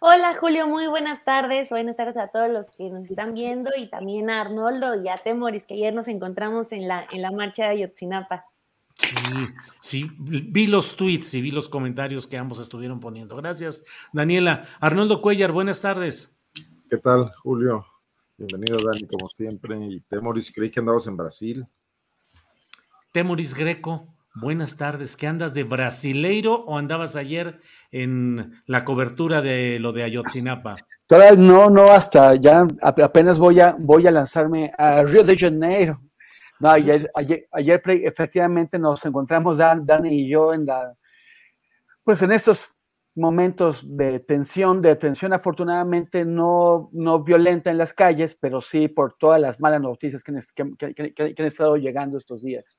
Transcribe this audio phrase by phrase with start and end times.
[0.00, 1.70] Hola Julio, muy buenas tardes.
[1.70, 5.16] Buenas tardes a todos los que nos están viendo y también a Arnoldo y a
[5.16, 8.44] Temoris, que ayer nos encontramos en la, en la marcha de Ayotzinapa.
[8.94, 9.14] Sí,
[9.80, 13.36] sí, vi los tweets y vi los comentarios que ambos estuvieron poniendo.
[13.36, 14.64] Gracias, Daniela.
[14.80, 16.38] Arnoldo Cuellar, buenas tardes.
[16.90, 17.86] ¿Qué tal, Julio?
[18.36, 19.78] Bienvenido, Dani, como siempre.
[19.78, 21.66] Y Temoris, creí que andabas en Brasil.
[23.12, 25.16] Temoris Greco, buenas tardes.
[25.16, 27.58] ¿Qué andas de brasileiro o andabas ayer
[27.90, 30.76] en la cobertura de lo de Ayotzinapa?
[31.36, 36.00] No, no, hasta ya ap- apenas voy a, voy a lanzarme a Río de Janeiro.
[36.58, 40.94] No, ayer, ayer, ayer efectivamente nos encontramos, Dan, Dani y yo, en la,
[42.02, 42.70] pues en estos
[43.14, 49.14] momentos de tensión, de tensión afortunadamente no, no violenta en las calles, pero sí por
[49.18, 52.76] todas las malas noticias que, nes- que- que- que- que han estado llegando estos días.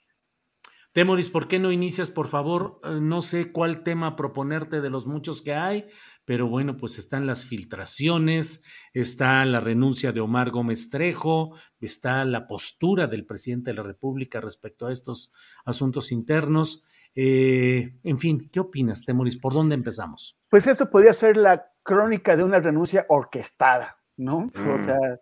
[0.97, 2.79] Temoris, ¿por qué no inicias, por favor?
[2.83, 5.85] Eh, No sé cuál tema proponerte de los muchos que hay,
[6.25, 8.63] pero bueno, pues están las filtraciones,
[8.95, 14.41] está la renuncia de Omar Gómez Trejo, está la postura del presidente de la República
[14.41, 15.31] respecto a estos
[15.65, 16.83] asuntos internos.
[17.13, 19.37] Eh, en fin, ¿qué opinas, Temoris?
[19.37, 20.35] ¿Por dónde empezamos?
[20.49, 24.51] Pues esto podría ser la crónica de una renuncia orquestada, ¿no?
[24.55, 24.83] O Mm.
[24.83, 25.19] sea,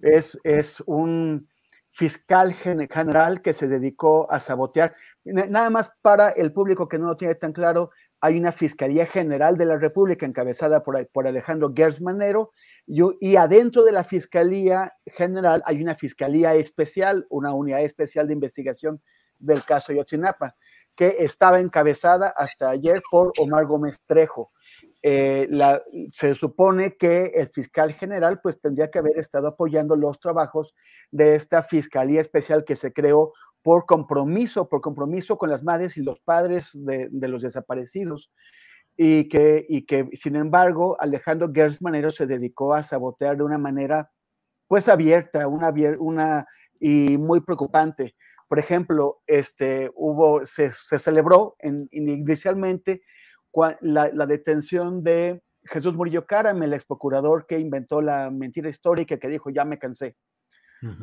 [0.00, 1.46] es, es un
[1.98, 4.94] fiscal gen- general que se dedicó a sabotear.
[5.24, 9.04] Na- Nada más para el público que no lo tiene tan claro, hay una Fiscalía
[9.06, 12.52] General de la República encabezada por, Alejandro Gers Manero
[12.86, 18.34] y, y adentro de la Fiscalía General hay una Fiscalía Especial, una unidad especial de
[18.34, 19.02] investigación
[19.40, 20.54] del caso Yotzinapa,
[20.96, 24.52] que estaba encabezada hasta ayer por Omar Gómez Trejo.
[25.02, 25.48] Eh,
[26.12, 30.74] se supone que el fiscal general pues tendría que haber estado apoyando los trabajos
[31.12, 33.32] de esta fiscalía especial que se creó
[33.62, 38.30] por compromiso, por compromiso con las madres y los padres de, los desaparecidos.
[38.96, 43.58] Y que, y que, sin embargo, Alejandro Gers Manero se dedicó a sabotear de una
[43.58, 44.10] manera,
[44.66, 46.46] pues, abierta, una, una
[46.80, 48.16] y muy preocupante.
[48.48, 53.02] Por ejemplo, este, hubo, se, se celebró en- inicialmente
[53.80, 59.18] la, la detención de Jesús Murillo Caram, el ex procurador que inventó la mentira histórica
[59.18, 60.16] que dijo, ya me cansé.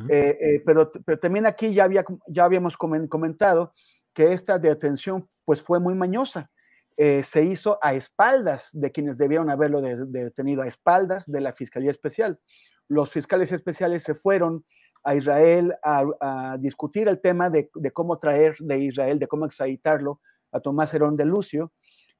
[0.08, 3.74] Eh, eh, pero, pero también aquí ya, había, ya habíamos comen- comentado
[4.14, 6.50] que esta detención pues fue muy mañosa.
[6.96, 11.52] Eh, se hizo a espaldas de quienes debieron haberlo de- detenido, a espaldas de la
[11.52, 12.40] Fiscalía Especial.
[12.88, 14.64] Los fiscales especiales se fueron
[15.04, 19.44] a Israel a, a discutir el tema de, de cómo traer de Israel, de cómo
[19.44, 20.20] extraditarlo
[20.52, 21.72] a Tomás Herón de Lucio,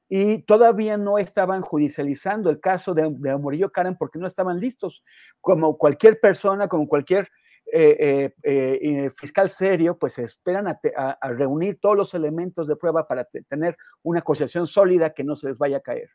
[0.09, 5.03] y todavía no estaban judicializando el caso de, de Murillo Karam porque no estaban listos.
[5.41, 7.29] Como cualquier persona, como cualquier
[7.73, 13.25] eh, eh, eh, fiscal serio, pues esperan a, reunir todos los elementos de prueba para
[13.25, 16.09] te- tener una acusación sólida que no se les vaya a caer.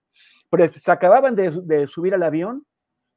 [0.49, 2.67] Pero se acababan de, subir al avión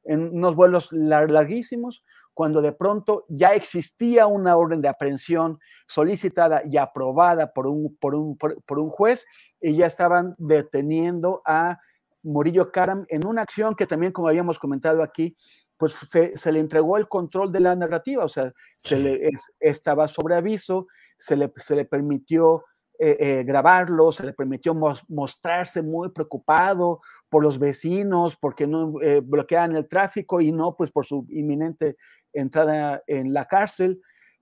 [0.04, 2.04] en unos vuelos lar- larguísimos,
[2.36, 8.14] cuando de pronto ya existía una orden de aprehensión solicitada y aprobada por un, por
[8.14, 9.24] un, por, por un juez,
[9.58, 11.78] y ya estaban deteniendo a
[12.22, 15.34] Murillo Karam en una acción que también, como habíamos comentado aquí,
[15.78, 19.52] pues se, se le entregó el control de la narrativa, o sea, se le, es-
[19.58, 22.64] estaba sobre aviso, se le, se le permitió
[22.98, 29.00] eh, eh, grabarlo, se le permitió mos- mostrarse muy preocupado por los vecinos, porque no
[29.02, 31.96] eh, bloqueaban el tráfico y no, pues por su inminente
[32.32, 34.00] entrada en la cárcel.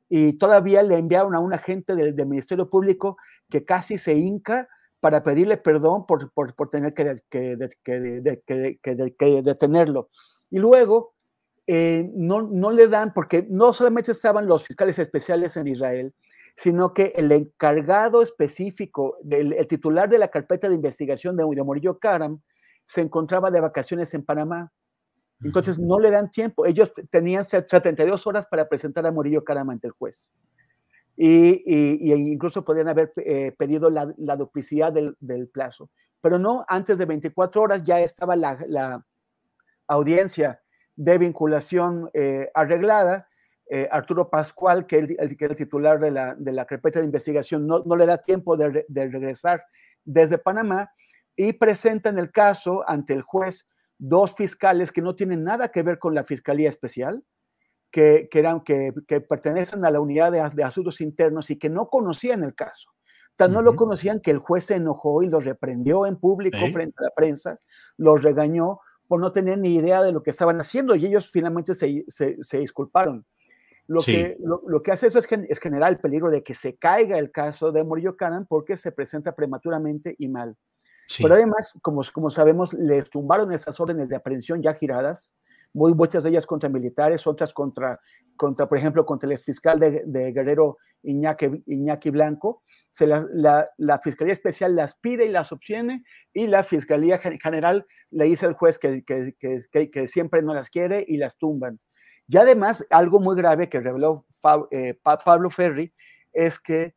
[0.09, 3.17] Y todavía le enviaron a un agente del, del Ministerio Público
[3.49, 4.69] que casi se hinca
[5.01, 8.41] para pedirle perdón por, por, por tener que, que, que,
[9.19, 10.09] que, detenerlo.
[10.51, 11.15] Y luego
[11.67, 16.15] eh, no, no le dan, porque no solamente estaban los fiscales especiales en Israel,
[16.57, 21.63] sino que el encargado específico, del, el titular de la carpeta de investigación de, de
[21.63, 22.41] Morillo Karam,
[22.87, 24.73] se encontraba de vacaciones en Panamá.
[25.43, 26.65] Entonces no le dan tiempo.
[26.65, 30.29] Ellos tenían 72 horas para presentar a Morillo Karam ante el juez.
[31.17, 35.91] Y, y, incluso podrían haber eh, pedido la, la duplicidad del, del, plazo.
[36.21, 39.05] Pero no, antes de 24 horas ya estaba la, la
[39.87, 40.61] audiencia
[40.97, 43.29] de vinculación eh, arreglada.
[43.71, 46.99] Eh, Arturo Pascual, que, el, el, que era el titular de la, de la carpeta
[46.99, 49.65] de investigación, no, no le da tiempo de, de, regresar
[50.05, 50.91] desde Panamá
[51.35, 53.67] y presenta en el caso ante el juez
[53.97, 57.25] dos fiscales que no tienen nada que ver con la Fiscalía Especial,
[57.91, 61.71] que, que eran, que, que, pertenecen a la unidad de, de, asuntos internos y que
[61.71, 62.91] no conocían el caso.
[63.37, 63.65] Tan no uh -huh.
[63.65, 66.73] lo conocían que el juez se enojó y los reprendió en público ¿Eh?
[66.73, 67.59] frente a la prensa,
[67.97, 71.75] los regañó por no tener ni idea de lo que estaban haciendo y ellos finalmente
[71.75, 73.25] se, se, se disculparon.
[73.87, 74.13] Lo, sí.
[74.13, 77.19] que, lo, lo, que hace eso es, es, generar el peligro de que se caiga
[77.19, 80.57] el caso de Murillo Karam porque se presenta prematuramente y mal.
[81.07, 81.23] Sí.
[81.23, 85.33] Pero además, como, como sabemos, les tumbaron esas órdenes de aprehensión ya giradas,
[85.75, 87.99] muy muchas de ellas contra militares, otras contra,
[88.37, 92.63] contra por ejemplo, contra el fiscal de, de Guerrero Iñaki, Iñaki, Blanco.
[92.91, 97.85] Se la, la, la, Fiscalía Especial las pide y las obtiene, y la Fiscalía General
[98.11, 101.81] le dice al juez que, que, que, que siempre no las quiere y las tumban.
[102.29, 104.25] Y además, algo muy grave que reveló
[104.71, 105.93] eh, Pablo Ferri
[106.33, 106.95] es que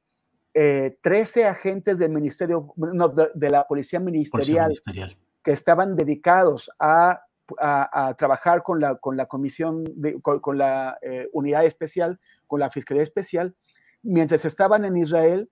[0.54, 5.96] eh, 13 agentes del Ministerio, no, de, de, la Policía Ministerial, Policía Ministerial, que estaban
[5.96, 7.22] dedicados a,
[7.60, 12.20] a, a, trabajar con la, con la Comisión, de, con, con, la eh, Unidad Especial,
[12.48, 13.56] con la Fiscalía Especial,
[14.02, 15.50] mientras estaban en Israel,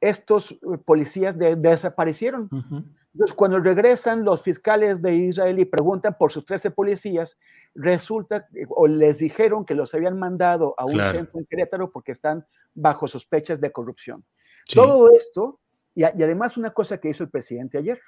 [0.00, 2.48] estos eh, policías de, desaparecieron.
[2.50, 2.84] Uh -huh.
[3.12, 7.38] Entonces, cuando regresan los fiscales de Israel y preguntan por sus 13 policías,
[7.74, 11.18] resulta o les dijeron que los habían mandado a un claro.
[11.18, 14.24] centro en Querétaro porque están bajo sospechas de corrupción.
[14.64, 14.76] Sí.
[14.76, 15.58] Todo esto,
[15.94, 18.00] y, y, además una cosa que hizo el presidente ayer,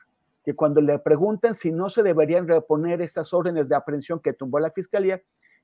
[0.44, 4.60] que cuando le preguntan si no se deberían reponer estas órdenes de aprehensión que tumbó
[4.60, 5.20] la fiscalía,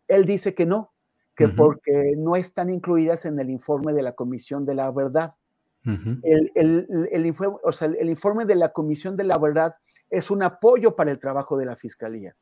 [0.09, 0.93] él dice que no,
[1.37, 1.57] que uh -huh.
[1.57, 5.35] porque no están incluidas en el informe de la Comisión de la Verdad.
[5.85, 6.21] Uh -huh.
[6.25, 9.75] el, el, el, informe, o sea, el, informe, de la Comisión de la Verdad
[10.11, 12.35] es un apoyo para el trabajo de la Fiscalía,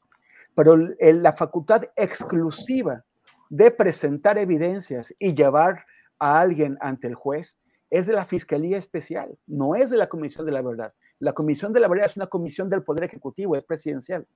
[0.55, 3.05] pero la facultad exclusiva
[3.51, 5.85] de presentar evidencias y llevar
[6.19, 7.59] a alguien ante el juez
[7.91, 10.93] es de la Fiscalía Especial, no es de la Comisión de la Verdad.
[11.19, 14.27] La Comisión de la Verdad es una comisión del Poder Ejecutivo, es presidencial.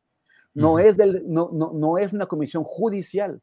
[0.54, 0.84] No, uh -huh.
[0.84, 3.40] es, del, no, no, no es una comisión judicial.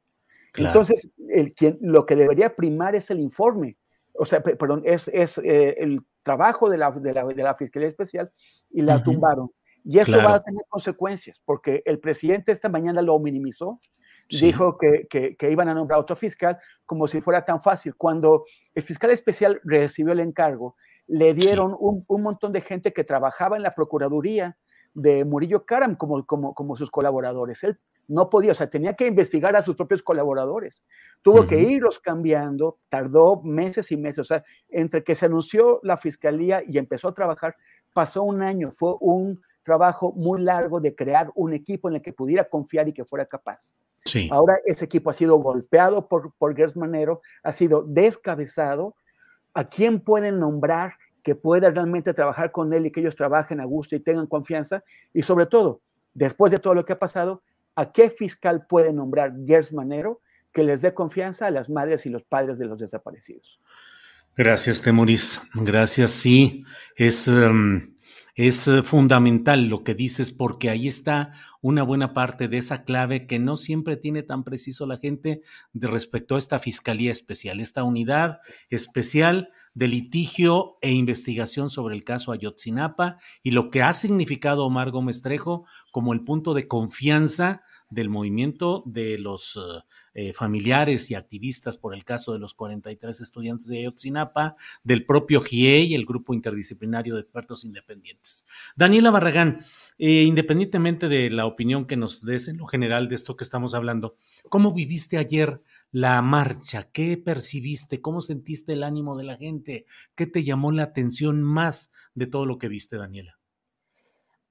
[0.53, 0.69] Claro.
[0.69, 3.77] Entonces, el, quien, lo que debería primar es el informe
[4.17, 7.87] o sea, perdón, es, es eh, el trabajo de la, de, la, de la, Fiscalía
[7.87, 8.31] Especial
[8.69, 9.03] y la uh -huh.
[9.03, 9.51] tumbaron.
[9.83, 10.29] Y esto claro.
[10.29, 13.79] va a tener consecuencias, porque el presidente esta mañana lo minimizó,
[14.29, 14.47] sí.
[14.47, 17.95] dijo que, que, que, iban a nombrar otro fiscal como si fuera tan fácil.
[17.95, 18.43] Cuando
[18.75, 20.75] el fiscal especial recibió el encargo,
[21.07, 21.77] le dieron sí.
[21.79, 24.57] un, un, montón de gente que trabajaba en la Procuraduría
[24.93, 27.63] de Murillo Karam como, como, como sus colaboradores.
[27.63, 30.83] Él no podía, o sea, tenía que investigar a sus propios colaboradores.
[31.21, 31.47] Tuvo uh -huh.
[31.47, 36.63] que irlos cambiando, tardó meses y meses, o sea, entre que se anunció la fiscalía
[36.65, 37.55] y empezó a trabajar,
[37.93, 42.13] pasó un año, fue un trabajo muy largo de crear un equipo en el que
[42.13, 43.73] pudiera confiar y que fuera capaz.
[44.05, 44.29] Sí.
[44.31, 48.95] Ahora ese equipo ha sido golpeado por, por Gers Manero, ha sido descabezado.
[49.53, 50.93] ¿A quién pueden nombrar
[51.27, 54.81] que pueda realmente trabajar con él y que ellos trabajen a gusto y tengan confianza?
[55.13, 55.81] Y sobre todo,
[56.13, 57.43] después de todo lo que ha pasado,
[57.75, 60.21] ¿a qué fiscal puede nombrar Gers Manero
[60.53, 63.59] que les dé confianza a las madres y los padres de los desaparecidos?
[64.37, 65.41] Gracias, Temoris.
[65.53, 66.63] Gracias, sí.
[66.95, 67.93] Es, um,
[68.35, 73.37] es fundamental lo que dices porque ahí está una buena parte de esa clave que
[73.37, 75.41] no siempre tiene tan preciso la gente
[75.73, 82.03] de respecto a esta Fiscalía Especial, esta unidad especial de litigio e investigación sobre el
[82.03, 87.61] caso Ayotzinapa y lo que ha significado Omar Gómez Trejo como el punto de confianza
[87.91, 89.57] del movimiento de los
[90.15, 95.41] eh, familiares y activistas por el caso de los 43 estudiantes de Ayotzinapa, del propio
[95.41, 98.45] GIEI, el grupo interdisciplinario de expertos independientes.
[98.75, 99.59] Daniela Barragán,
[99.99, 103.75] eh, independientemente de la opinión que nos des en lo general de esto que estamos
[103.75, 104.17] hablando,
[104.49, 106.89] ¿cómo viviste ayer la marcha?
[106.91, 108.01] ¿Qué percibiste?
[108.01, 109.85] ¿Cómo sentiste el ánimo de la gente?
[110.15, 113.36] ¿Qué te llamó la atención más de todo lo que viste, Daniela?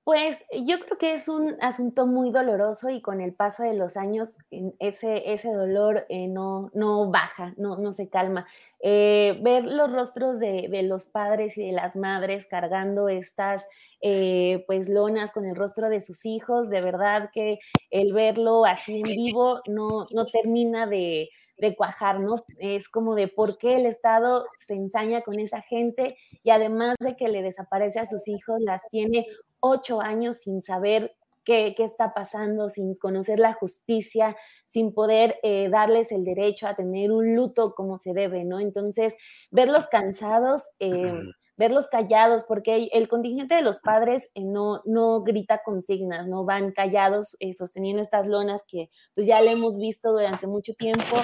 [0.07, 3.97] Pues yo creo que es un asunto muy doloroso y con el paso de los
[3.97, 4.39] años
[4.79, 8.47] ese, ese dolor eh, no, no baja, no, no se calma.
[8.79, 13.67] Eh, ver los rostros de, de, los padres y de las madres cargando estas
[14.01, 17.59] eh, pues lonas con el rostro de sus hijos, de verdad que
[17.91, 22.45] el verlo así en vivo no, no termina de, de cuajar, ¿no?
[22.59, 27.17] Es como de por qué el Estado se ensaña con esa gente y además de
[27.17, 29.27] que le desaparece a sus hijos, las tiene
[29.61, 34.37] ocho años sin saber qué, está pasando, sin conocer la justicia,
[34.67, 38.59] sin poder eh, darles el derecho a tener un luto como se debe, ¿no?
[38.59, 39.15] Entonces,
[39.51, 41.15] verlos cansados, eh,
[41.57, 46.73] verlos callados, porque el contingente de los padres eh, no, no grita consignas, no van
[46.73, 51.17] callados sosteniendo estas lonas que pues ya le hemos visto durante mucho tiempo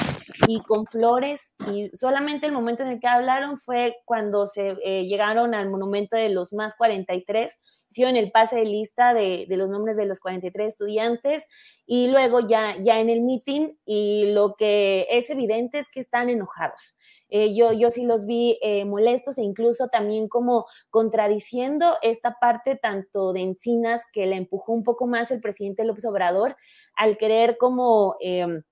[0.46, 4.74] y con flores y solamente el momento en el que hablaron fue cuando se
[5.04, 7.58] llegaron al monumento de los más 43
[7.96, 11.46] en el pase de lista de, los nombres de los 43 estudiantes
[11.87, 16.28] y luego ya, ya en el meeting y lo que es evidente es que están
[16.30, 16.96] enojados.
[17.28, 22.76] Eh, yo, yo sí los vi eh, molestos e incluso también como contradiciendo esta parte
[22.76, 26.56] tanto de Encinas que le empujó un poco más el presidente López Obrador
[26.96, 28.16] al querer como...
[28.20, 28.62] Em,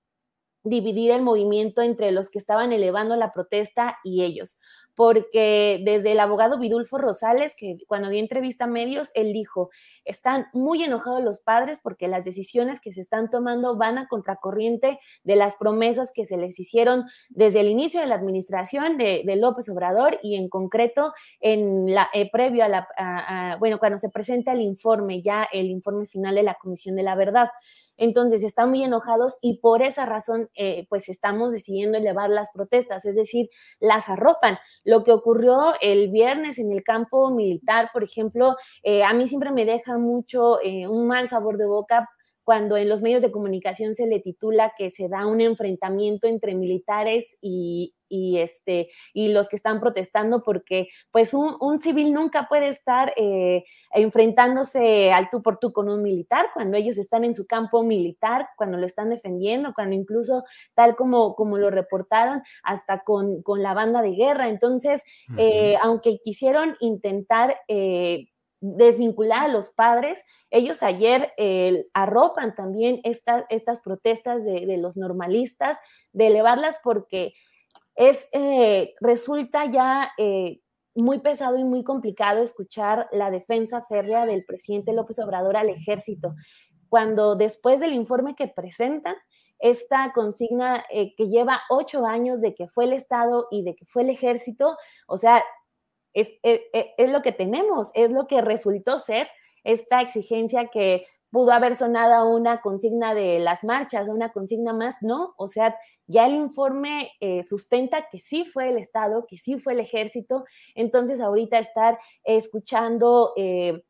[0.63, 4.57] dividir el movimiento entre los que estaban elevando la protesta y ellos
[4.95, 9.69] porque desde el abogado Vidulfo Rosales, que cuando dio entrevista a medios, él dijo,
[10.05, 14.99] están muy enojados los padres porque las decisiones que se están tomando van a contracorriente
[15.23, 19.69] de las promesas que se les hicieron desde el inicio de la administración de, López
[19.69, 24.61] Obrador y en concreto en la, eh, previo a la, bueno, cuando se presenta el
[24.61, 27.49] informe, ya el informe final de la Comisión de la Verdad.
[27.97, 33.05] Entonces están muy enojados y por esa razón eh, pues estamos decidiendo elevar las protestas,
[33.05, 34.57] es decir, las arropan.
[34.83, 39.51] Lo que ocurrió el viernes en el campo militar, por ejemplo, eh, a mí siempre
[39.51, 42.09] me deja mucho eh, un mal sabor de boca
[42.43, 46.55] cuando en los medios de comunicación se le titula que se da un enfrentamiento entre
[46.55, 53.13] militares y, este, y los que están protestando, porque pues un, civil nunca puede estar
[53.15, 57.83] eh, enfrentándose al tú por tú con un militar cuando ellos están en su campo
[57.83, 60.43] militar, cuando lo están defendiendo, cuando incluso
[60.73, 64.49] tal como, como lo reportaron, hasta con, la banda de guerra.
[64.49, 65.03] Entonces,
[65.37, 67.59] eh, aunque quisieron intentar...
[67.67, 68.30] Eh,
[68.61, 70.23] desvincular a los padres.
[70.49, 71.33] Ellos ayer
[71.93, 75.77] arropan también estas, estas protestas de, los normalistas,
[76.13, 77.33] de elevarlas porque
[77.95, 80.61] es, eh, resulta ya eh,
[80.95, 86.35] muy pesado y muy complicado escuchar la defensa férrea del presidente López Obrador al ejército,
[86.89, 89.15] cuando después del informe que presentan,
[89.59, 93.85] esta consigna eh, que lleva ocho años de que fue el Estado y de que
[93.85, 94.75] fue el ejército,
[95.07, 95.43] o sea,
[96.13, 99.27] es, lo que tenemos, es lo que resultó ser
[99.63, 105.33] esta exigencia que pudo haber sonado una consigna de las marchas, una consigna más, no,
[105.37, 105.77] o sea,
[106.07, 110.43] ya el informe eh, sustenta que sí fue el Estado, que sí fue el ejército,
[110.75, 113.33] entonces ahorita estar escuchando...
[113.37, 113.81] Eh,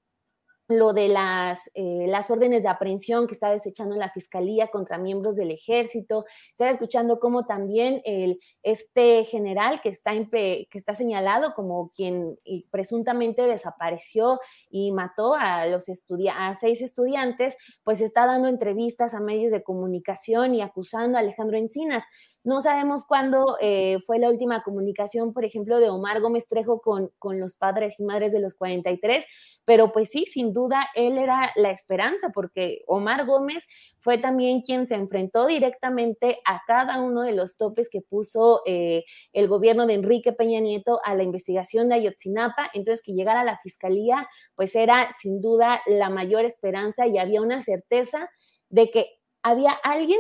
[0.72, 5.36] lo de las, eh, las órdenes de aprehensión que está desechando la fiscalía contra miembros
[5.36, 11.92] del ejército, está escuchando cómo también el, este general que está, que está señalado como
[11.92, 12.36] quien
[12.72, 15.86] presuntamente desapareció y mató a, los
[16.34, 21.58] a seis estudiantes, pues está dando entrevistas a medios de comunicación y acusando a Alejandro
[21.58, 22.04] Encinas.
[22.44, 27.12] No sabemos cuándo eh, fue la última comunicación, por ejemplo, de Omar Gómez Trejo con,
[27.20, 29.24] con los padres y madres de los 43,
[29.64, 33.68] pero pues sí, sin duda, él era la esperanza, porque Omar Gómez
[34.00, 39.06] fue también quien se enfrentó directamente a cada uno de los topes que puso eh,
[39.34, 42.70] el gobierno de Enrique Peña Nieto a la investigación de Ayotzinapa.
[42.74, 47.42] Entonces, que llegara a la fiscalía, pues era sin duda la mayor esperanza y había
[47.42, 48.30] una certeza
[48.70, 50.20] de que había alguien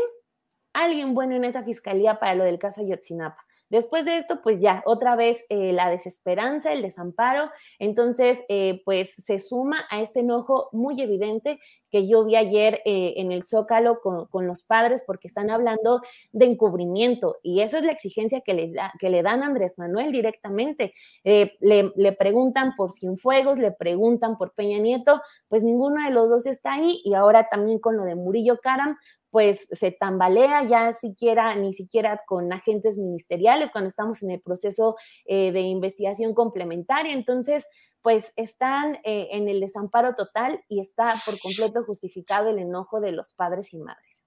[0.73, 3.41] alguien bueno en esa fiscalía para lo del caso Ayotzinapa.
[3.71, 7.49] Después de esto, pues ya, otra vez eh, la desesperanza, el desamparo,
[7.79, 11.57] entonces, eh, pues se suma a este enojo muy evidente
[11.89, 16.01] que yo vi ayer eh, en el Zócalo con, los padres, porque están hablando
[16.33, 20.11] de encubrimiento, y esa es la exigencia que le, que le dan a Andrés Manuel
[20.11, 20.93] directamente.
[21.23, 26.45] Le, le, preguntan por Cienfuegos, le preguntan por Peña Nieto, pues ninguno de los dos
[26.45, 28.97] está ahí, y ahora también con lo de Murillo Karam,
[29.31, 34.97] pues se tambalea ya siquiera, ni siquiera con agentes ministeriales cuando estamos en el proceso
[35.25, 37.13] eh, de investigación complementaria.
[37.13, 37.65] Entonces,
[38.01, 43.13] pues están eh, en el desamparo total y está por completo justificado el enojo de
[43.13, 44.21] los padres y madres.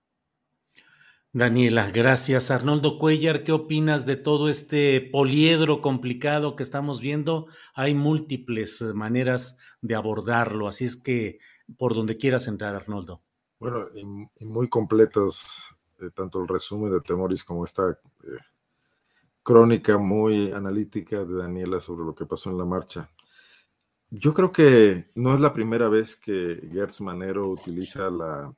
[1.32, 2.52] Daniela, gracias.
[2.52, 7.46] Arnoldo Cuellar, ¿qué opinas de todo este poliedro complicado que estamos viendo?
[7.74, 11.40] Hay múltiples maneras de abordarlo, así es que
[11.76, 13.23] por donde quieras entrar, Arnoldo.
[13.64, 18.38] Bueno, y, muy completas, eh, tanto el resumen de Temoris como esta eh,
[19.42, 23.10] crónica muy analítica de Daniela sobre lo que pasó en la marcha.
[24.10, 28.54] Yo creo que no es la primera vez que Gertz Manero utiliza la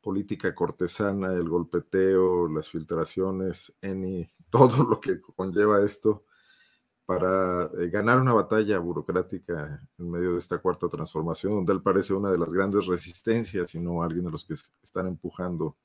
[0.00, 6.24] política cortesana, el golpeteo, las filtraciones, ENI, todo lo que conlleva esto
[7.06, 12.14] para eh, ganar una batalla burocrática en medio de esta cuarta transformación, donde él parece
[12.14, 15.76] una de las grandes resistencias y no alguien de los que están empujando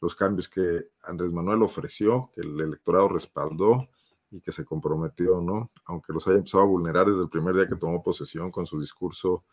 [0.00, 3.88] los cambios que Andrés Manuel ofreció, que el electorado respaldó
[4.30, 5.70] y que se comprometió, ¿no?
[5.86, 8.78] Aunque los haya empezado a vulnerar desde el primer día que tomó posesión con su
[8.78, 9.44] discurso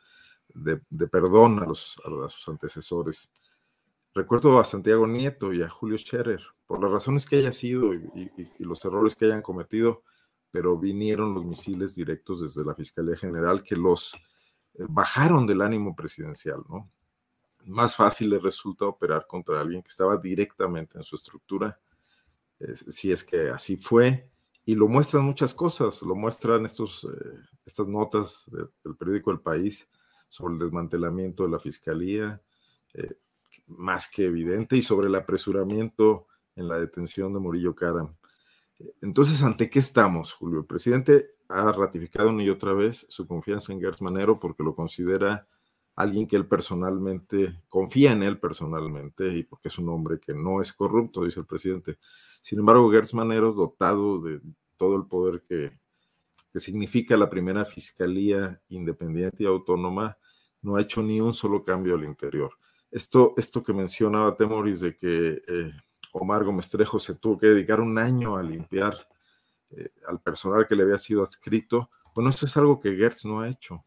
[0.53, 1.97] de, perdón a, los,
[2.29, 3.31] sus antecesores.
[4.13, 8.29] Recuerdo a Santiago Nieto y a Julio Scherer, por las razones que haya sido y
[8.59, 10.03] los errores que hayan cometido,
[10.53, 14.13] pero vinieron los misiles directos desde la Fiscalía General que los
[14.75, 16.91] eh, bajaron del ánimo presidencial, ¿no?
[17.65, 21.79] Más fácil le resulta operar contra alguien que estaba directamente en su estructura,
[22.87, 24.29] si es que así fue,
[24.63, 28.45] y lo muestran muchas cosas, lo muestran estos, eh, estas notas
[28.83, 29.89] del periódico El País
[30.29, 32.41] sobre el desmantelamiento de la Fiscalía,
[32.93, 33.17] eh,
[33.65, 38.15] más que evidente, y sobre el apresuramiento en la detención de Murillo Karam.
[39.01, 40.59] Entonces, ¿ante qué estamos, Julio?
[40.59, 44.75] El presidente ha ratificado una y otra vez su confianza en Gertz Manero porque lo
[44.75, 45.47] considera
[45.95, 50.61] alguien que él personalmente, confía en él personalmente y porque es un hombre que no
[50.61, 51.97] es corrupto, dice el presidente.
[52.41, 54.41] Sin embargo, Gertz Manero, dotado de
[54.77, 55.77] todo el poder que,
[56.51, 60.17] que significa la primera fiscalía independiente y autónoma,
[60.61, 62.53] no ha hecho ni un solo cambio al interior.
[62.89, 65.71] Esto, esto que mencionaba Temoris de que eh,
[66.13, 68.95] Omar Gómez Trejo se tuvo que dedicar un año a limpiar
[69.71, 71.89] eh, al personal que le había sido adscrito.
[72.15, 73.83] Bueno, eso es algo que Gertz no ha hecho.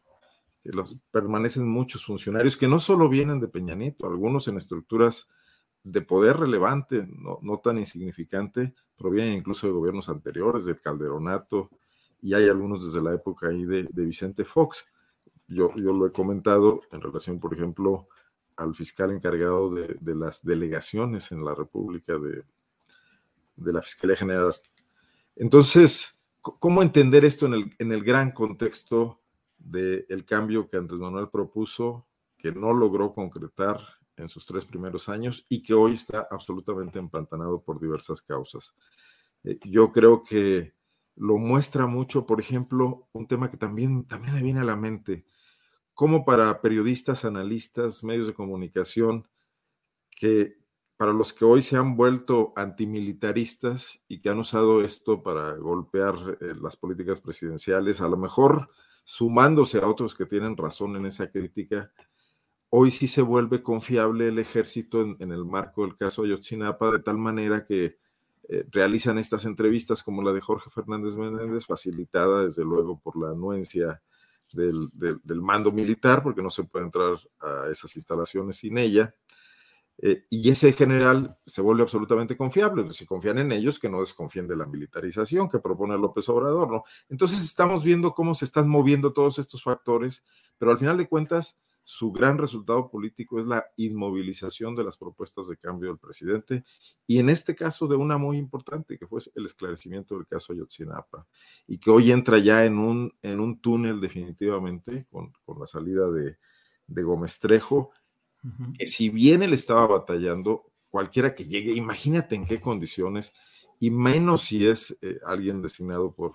[1.09, 5.29] permanecen muchos funcionarios que no solo vienen de Peña algunos en estructuras
[5.83, 11.69] de poder relevante, no, tan insignificante, provienen incluso de gobiernos anteriores, del Calderonato,
[12.21, 14.85] y hay algunos desde la época ahí de, Vicente Fox.
[15.47, 18.09] Yo lo he comentado en relación, por ejemplo,
[18.57, 22.43] al fiscal encargado de, las delegaciones en la República de,
[23.55, 24.53] de, la Fiscalía General.
[25.35, 29.21] Entonces, ¿cómo entender esto en el, en el gran contexto
[29.57, 33.79] del cambio que Andrés Manuel propuso, que no logró concretar
[34.15, 38.75] en sus tres primeros años y que hoy está absolutamente empantanado por diversas causas?
[39.43, 40.73] Eh, yo creo que
[41.15, 45.25] lo muestra mucho, por ejemplo, un tema que también, también me viene a la mente,
[45.97, 49.27] como para periodistas, analistas, medios de comunicación,
[50.11, 50.59] que
[50.95, 56.37] para los que hoy se han vuelto antimilitaristas y que han usado esto para golpear
[56.39, 58.69] eh, las políticas presidenciales, a lo mejor
[59.05, 61.91] sumándose a otros que tienen razón en esa crítica,
[62.69, 67.17] hoy sí se vuelve confiable el ejército en, el marco del caso Ayotzinapa, de tal
[67.17, 67.97] manera que
[68.49, 73.31] eh, realizan estas entrevistas como la de Jorge Fernández Menéndez, facilitada desde luego por la
[73.31, 73.99] anuencia
[74.53, 79.13] del, mando militar, porque no se puede entrar a esas instalaciones sin ella.
[79.99, 82.91] Eh, y ese general se vuelve absolutamente confiable.
[82.93, 86.83] Si confían en ellos, que no desconfíen de la militarización que propone López Obrador, ¿no?
[87.09, 90.23] Entonces estamos viendo cómo se están moviendo todos estos factores,
[90.59, 95.47] pero al final de cuentas, su gran resultado político es la inmovilización de las propuestas
[95.47, 96.65] de cambio del presidente
[97.07, 101.25] y en este caso de una muy importante que fue el esclarecimiento del caso Ayotzinapa
[101.65, 106.35] y que hoy entra ya en un, en un túnel definitivamente con, la salida de,
[107.03, 107.91] Gómez Trejo,
[108.77, 113.31] que si bien él estaba batallando, cualquiera que llegue, imagínate en qué condiciones
[113.79, 116.33] y menos si es eh, alguien designado por,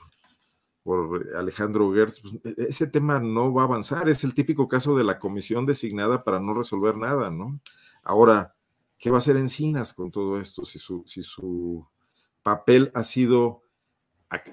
[0.83, 4.09] por Alejandro Gertz, pues, e, e, ese tema no va a avanzar.
[4.09, 7.61] Es el típico caso de la comisión designada para no resolver nada, ¿no?
[8.03, 8.55] Ahora,
[8.99, 10.65] ¿qué va a hacer Encinas con todo esto?
[10.65, 11.87] Si su, si su
[12.43, 13.63] papel ha sido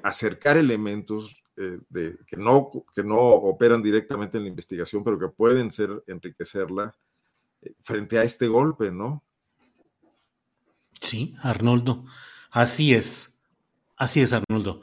[0.04, 5.30] acercar elementos eh, de, que, no, que no operan directamente en la investigación, pero que
[5.30, 6.96] pueden ser enriquecerla
[7.62, 9.24] eh, frente a este golpe, ¿no?
[11.02, 12.06] Sí, Arnoldo,
[12.52, 13.39] así es.
[14.00, 14.80] Así es, Arnoldo.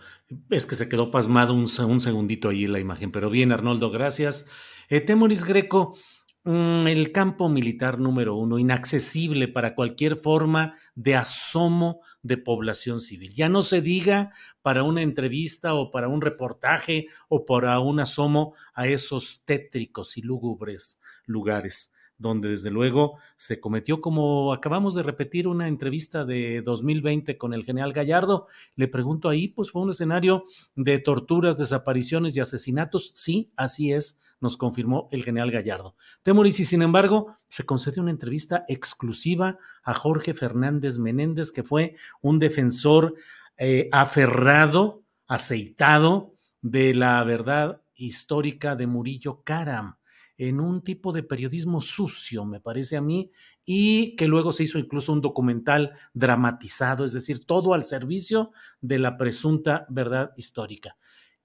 [0.51, 4.47] Es que se quedó pasmado un, segundito ahí la imagen, pero bien, Arnoldo, gracias.
[4.91, 5.97] Eh, Temoris Greco,
[6.45, 13.33] mm, el campo militar número uno, inaccesible para cualquier forma de asomo de población civil.
[13.33, 18.55] Ya no se diga para una entrevista o para un reportaje o para un asomo
[18.75, 21.91] a esos tétricos y lúgubres lugares.
[22.19, 27.65] Donde desde luego se cometió, como acabamos de repetir, una entrevista de 2020 con el
[27.65, 28.47] general Gallardo.
[28.75, 33.13] Le pregunto ahí, pues fue un escenario de torturas, desapariciones y asesinatos.
[33.15, 35.95] Sí, así es, nos confirmó el general Gallardo.
[36.23, 41.95] Temoris, y sin embargo, se concedió una entrevista exclusiva a Jorge Fernández Menéndez, que fue
[42.23, 43.15] un defensor
[43.59, 49.97] eh, aferrado, aceitado de la verdad histórica de Murillo Karam
[50.38, 53.31] en un tipo de periodismo sucio, me parece a mí,
[53.64, 58.99] y que luego se hizo incluso un documental dramatizado, es decir, todo al servicio de
[58.99, 60.96] la presunta verdad histórica.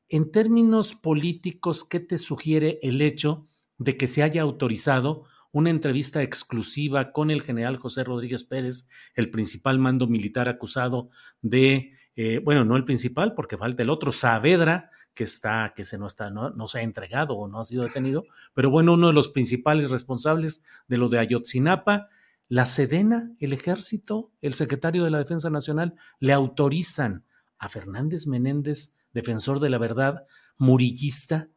[0.10, 6.22] En términos políticos, ¿qué te sugiere el hecho de que se haya autorizado una entrevista
[6.24, 11.10] exclusiva con el general José Rodríguez Pérez, el principal mando militar acusado
[11.42, 15.98] de eh, bueno, no el principal, porque falta el otro, Saavedra, que está, que se
[15.98, 19.14] no está, no, se ha entregado o no ha sido detenido, pero bueno, uno de
[19.14, 22.10] los principales responsables de lo de Ayotzinapa,
[22.50, 27.26] la Sedena, el ejército, el secretario de la Defensa Nacional, le autorizan
[27.58, 30.26] a Fernández Menéndez, defensor de la verdad,
[30.58, 31.48] murillista,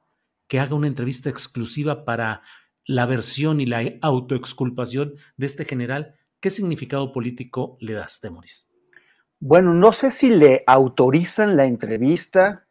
[0.47, 2.43] que haga una entrevista exclusiva para
[2.87, 6.15] la versión y la autoexculpación de este general.
[6.39, 8.74] ¿Qué significado político le das, Temoris?
[9.41, 12.67] Bueno, no sé si le autorizan la entrevista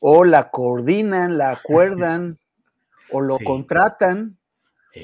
[0.00, 2.38] o la coordinan, la acuerdan
[3.10, 4.38] o lo contratan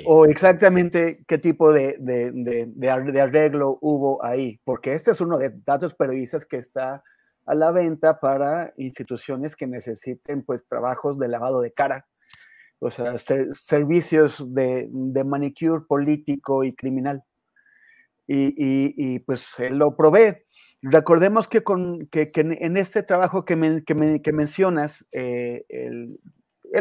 [0.04, 5.94] o exactamente qué tipo de, de, arreglo hubo ahí, porque este es uno de datos
[5.94, 7.02] periodistas que está
[7.46, 12.06] a la venta para instituciones que necesiten pues trabajos de lavado de cara,
[12.78, 14.88] o sea, servicios de,
[15.24, 17.24] manicure político y criminal.
[18.32, 20.36] Y, y, pues él lo provee.
[20.82, 26.18] Recordemos que, con, que, en este trabajo que, que, mencionas, eh, él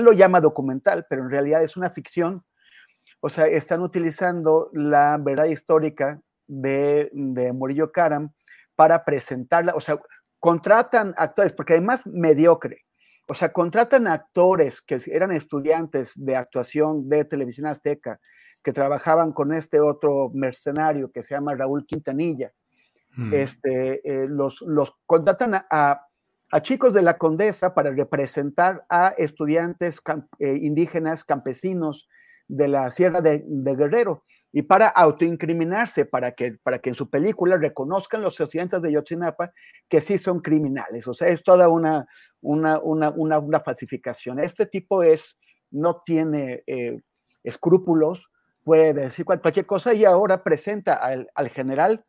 [0.03, 2.45] lo llama documental, pero en realidad es una ficción.
[3.19, 8.31] O sea, están utilizando la verdad histórica de, de Murillo Karam
[8.75, 9.73] para presentarla.
[9.75, 9.99] O sea,
[10.39, 12.85] contratan actores, porque además mediocre.
[13.27, 18.21] O sea, contratan actores que eran estudiantes de actuación de televisión azteca,
[18.63, 22.53] que trabajaban con este otro mercenario que se llama Raúl Quintanilla
[23.15, 23.33] Mm.
[23.33, 26.07] este, eh, los, los contratan a,
[26.51, 29.99] a, chicos de la condesa para representar a estudiantes
[30.39, 32.07] eh, indígenas campesinos
[32.47, 37.57] de la Sierra de, Guerrero y para autoincriminarse, para que, para que en su película
[37.57, 39.51] reconozcan los estudiantes de Yotzinapa
[39.87, 41.07] que sí son criminales.
[41.07, 42.07] O sea, es toda una,
[42.41, 44.39] una, una, una, falsificación.
[44.39, 45.37] Este tipo es,
[45.69, 46.99] no tiene eh,
[47.43, 48.31] escrúpulos,
[48.63, 52.05] puede decir cualquier cosa y ahora presenta al, al general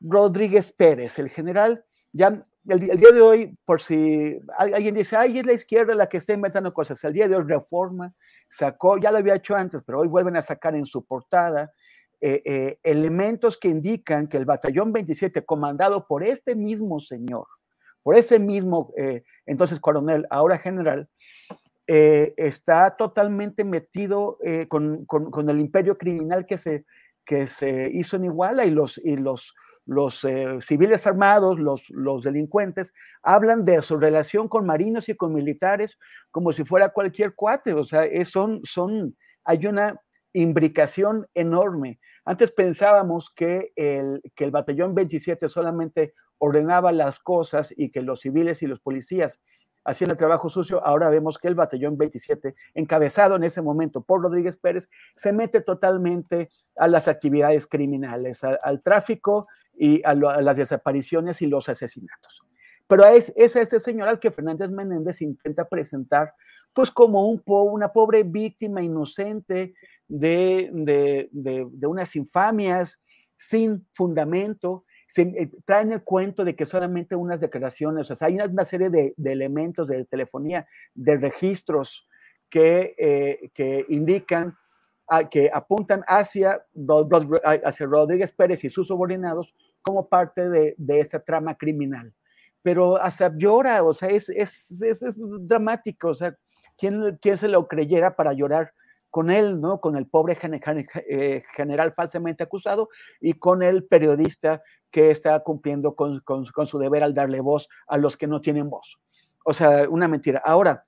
[0.00, 5.46] Rodríguez Pérez, el general, ya el, día de hoy, por si alguien dice, ay, es
[5.46, 8.14] la izquierda la que está inventando cosas, el día de hoy Reforma
[8.48, 11.72] sacó, ya lo había hecho antes, pero hoy vuelven a sacar en su portada
[12.20, 17.46] eh, eh, elementos que indican que el batallón 27, comandado por este mismo señor,
[18.02, 21.08] por ese mismo, eh, entonces coronel, ahora general,
[21.86, 26.86] está totalmente metido con, con, el imperio criminal que se,
[27.26, 29.52] que se hizo en Iguala y los, y los
[29.86, 32.92] los eh, civiles armados, los, los delincuentes,
[33.22, 35.98] hablan de su relación con marinos y con militares
[36.30, 40.00] como si fuera cualquier cuate, o sea, son, son, hay una
[40.32, 42.00] imbricación enorme.
[42.24, 48.20] Antes pensábamos que el, que el batallón 27 solamente ordenaba las cosas y que los
[48.20, 49.40] civiles y los policías
[49.84, 54.22] hacían el trabajo sucio, ahora vemos que el batallón 27, encabezado en ese momento por
[54.22, 61.42] Rodríguez Pérez, se mete totalmente a las actividades criminales, al tráfico y a, las desapariciones
[61.42, 62.42] y los asesinatos.
[62.86, 66.34] Pero es, es ese señor al que Fernández Menéndez intenta presentar
[66.74, 69.74] pues como un una pobre víctima inocente
[70.08, 73.00] de, de, de, unas infamias
[73.36, 78.38] sin fundamento, se, eh, traen el cuento de que solamente unas declaraciones, o sea, hay
[78.38, 82.08] una, serie de, elementos de telefonía, de registros
[82.50, 84.56] que, eh, que indican
[85.30, 86.64] que apuntan hacia,
[87.64, 89.54] hacia Rodríguez Pérez y sus subordinados
[89.84, 92.12] como parte de, de esta trama criminal.
[92.62, 96.34] Pero hasta llora, o sea, es, es, es, dramático, o sea,
[96.78, 98.72] ¿quién, ¿quién, se lo creyera para llorar
[99.10, 99.80] con él, ¿no?
[99.80, 100.36] Con el pobre
[101.08, 102.88] eh, general falsamente acusado
[103.20, 107.68] y con el periodista que está cumpliendo con, con, con, su deber al darle voz
[107.86, 108.98] a los que no tienen voz.
[109.44, 110.42] O sea, una mentira.
[110.44, 110.86] Ahora,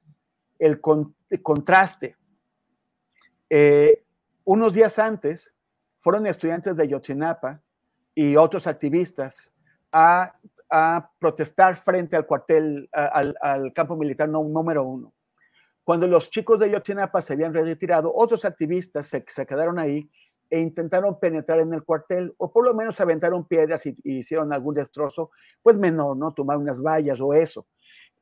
[0.59, 2.17] el, contraste.
[3.51, 4.03] Eh,
[4.45, 5.55] unos días antes,
[5.99, 7.63] fueron estudiantes de Yotzinapa
[8.17, 9.53] y otros activistas
[9.93, 10.33] a,
[11.21, 15.13] protestar frente al cuartel, al, campo militar número uno.
[15.85, 20.11] Cuando los chicos de Yotzinapa se habían retirado, otros activistas se, quedaron ahí
[20.51, 24.75] e intentaron penetrar en el cuartel, o por lo menos aventaron piedras y, hicieron algún
[24.75, 25.31] destrozo,
[25.63, 26.33] pues menor, ¿no?
[26.33, 27.67] Tomar unas vallas o eso.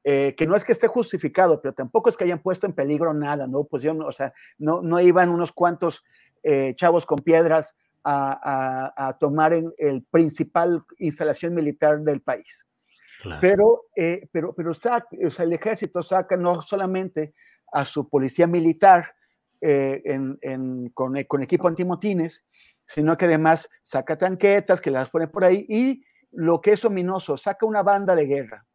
[0.03, 3.15] Eh, que no es que esté justificado, pero tampoco es que hayan puesto en peligro
[3.15, 3.65] nada, ¿no?
[3.65, 6.05] Pues o sea, no, no iban unos cuantos
[6.43, 12.67] eh, chavos con piedras a, tomar en el principal instalación militar del país.
[13.40, 17.33] Pero, eh, pero, pero saca, o sea, el ejército saca no solamente
[17.73, 19.14] a su policía militar,
[19.67, 22.45] eh, en, con, con, equipo antimotines,
[22.87, 27.37] sino que además saca tanquetas que las pone por ahí y lo que es ominoso,
[27.37, 28.67] saca una banda de guerra,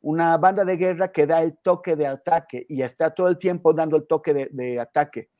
[0.00, 3.74] una banda de guerra que da el toque de ataque y está todo el tiempo
[3.74, 5.30] dando el toque de, ataque.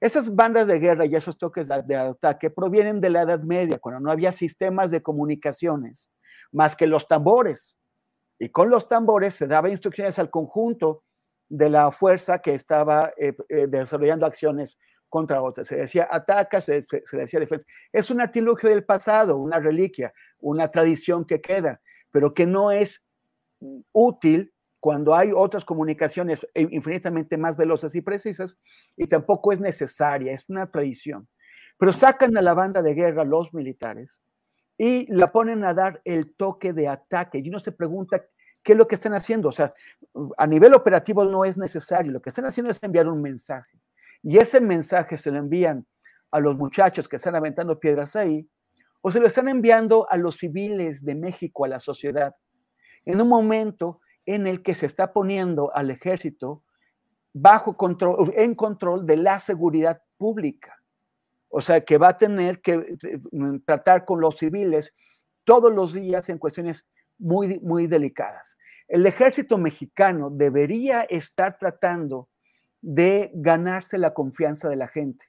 [0.00, 4.00] Esas bandas de guerra y esos toques de, ataque provienen de la Edad Media, cuando
[4.00, 6.08] no había sistemas de comunicaciones
[6.52, 7.76] más que los tambores.
[8.38, 11.02] Y con los tambores se daba instrucciones al conjunto
[11.48, 15.66] de la fuerza que estaba eh, eh, desarrollando acciones contra otras.
[15.66, 17.66] Se decía ataca, se, decía defensa.
[17.92, 21.80] Es un artilugio del pasado, una reliquia, una tradición que queda,
[22.10, 23.02] pero que no es
[23.92, 28.56] útil cuando hay otras comunicaciones infinitamente más veloces y precisas
[28.96, 31.28] y tampoco es necesaria, es una tradición.
[31.78, 34.22] Pero sacan a la banda de guerra los militares
[34.76, 38.22] y la ponen a dar el toque de ataque y uno se pregunta
[38.62, 39.48] ¿Qué es lo que están haciendo?
[39.48, 39.72] O sea,
[40.36, 43.80] a nivel operativo no es necesario, lo que están haciendo es enviar un mensaje.
[44.22, 45.86] Y ese mensaje se lo envían
[46.30, 48.46] a los muchachos que están aventando piedras ahí,
[49.00, 52.34] o se lo están enviando a los civiles de México, a la sociedad,
[53.06, 56.62] en un momento en el que se está poniendo al ejército
[57.32, 60.76] bajo control, en control de la seguridad pública.
[61.48, 63.20] O sea, que va a tener que eh,
[63.64, 64.92] tratar con los civiles
[65.44, 66.86] todos los días en cuestiones
[67.16, 68.58] muy, muy delicadas.
[68.86, 72.28] El ejército mexicano debería estar tratando
[72.82, 75.24] de ganarse la confianza de la gente.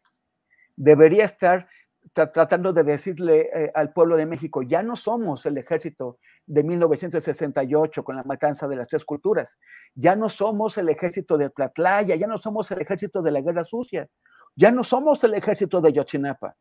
[0.75, 1.69] Debería estar
[2.13, 8.03] tratando de decirle eh, al pueblo de México, ya no somos el ejército de 1968
[8.03, 9.57] con la matanza de las tres culturas,
[9.95, 13.63] ya no somos el ejército de Tlatlaya, ya no somos el ejército de la guerra
[13.63, 14.07] sucia,
[14.55, 16.55] ya no somos el ejército de Yotzinapa.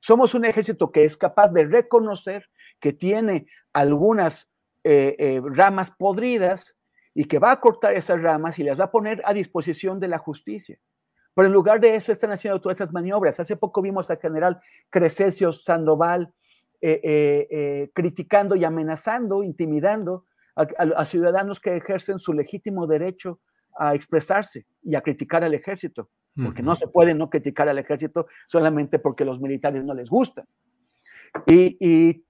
[0.00, 2.46] Somos un ejército que es capaz de reconocer
[2.78, 4.48] que tiene algunas
[4.82, 6.76] eh, eh, ramas podridas
[7.14, 10.08] y que va a cortar esas ramas y las va a poner a disposición de
[10.08, 10.78] la justicia.
[11.34, 13.40] Pero en lugar de eso están haciendo todas esas maniobras.
[13.40, 14.58] Hace poco vimos al general
[14.90, 16.32] Crescencio Sandoval
[16.80, 23.40] eh, criticando y amenazando, intimidando a, ciudadanos que ejercen su legítimo derecho
[23.76, 28.26] a expresarse y a criticar al ejército, porque no se puede no criticar al ejército
[28.46, 30.46] solamente porque los militares no les gustan.
[31.46, 32.22] Y,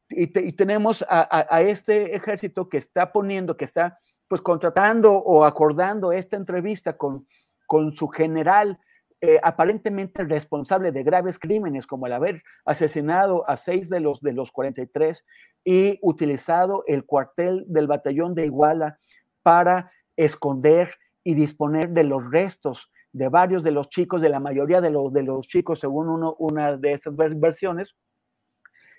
[0.57, 6.97] tenemos a, este ejército que está poniendo, que está pues contratando o acordando esta entrevista
[6.97, 7.27] con,
[7.67, 8.79] con su general
[9.27, 14.35] eh, aparentemente responsable de graves crímenes, como el haber asesinado a seis de los, de
[14.35, 15.25] los 43
[15.65, 18.99] y utilizado el cuartel del batallón de Iguala
[19.43, 24.83] para esconder y disponer de los restos de varios de los chicos, de la mayoría
[24.83, 27.97] de los, de los chicos, según uno, una de estas versiones,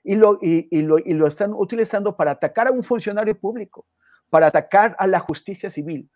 [0.03, 3.85] y lo, y, lo, y lo están utilizando para atacar a un funcionario público,
[4.31, 6.09] para atacar a la justicia civil.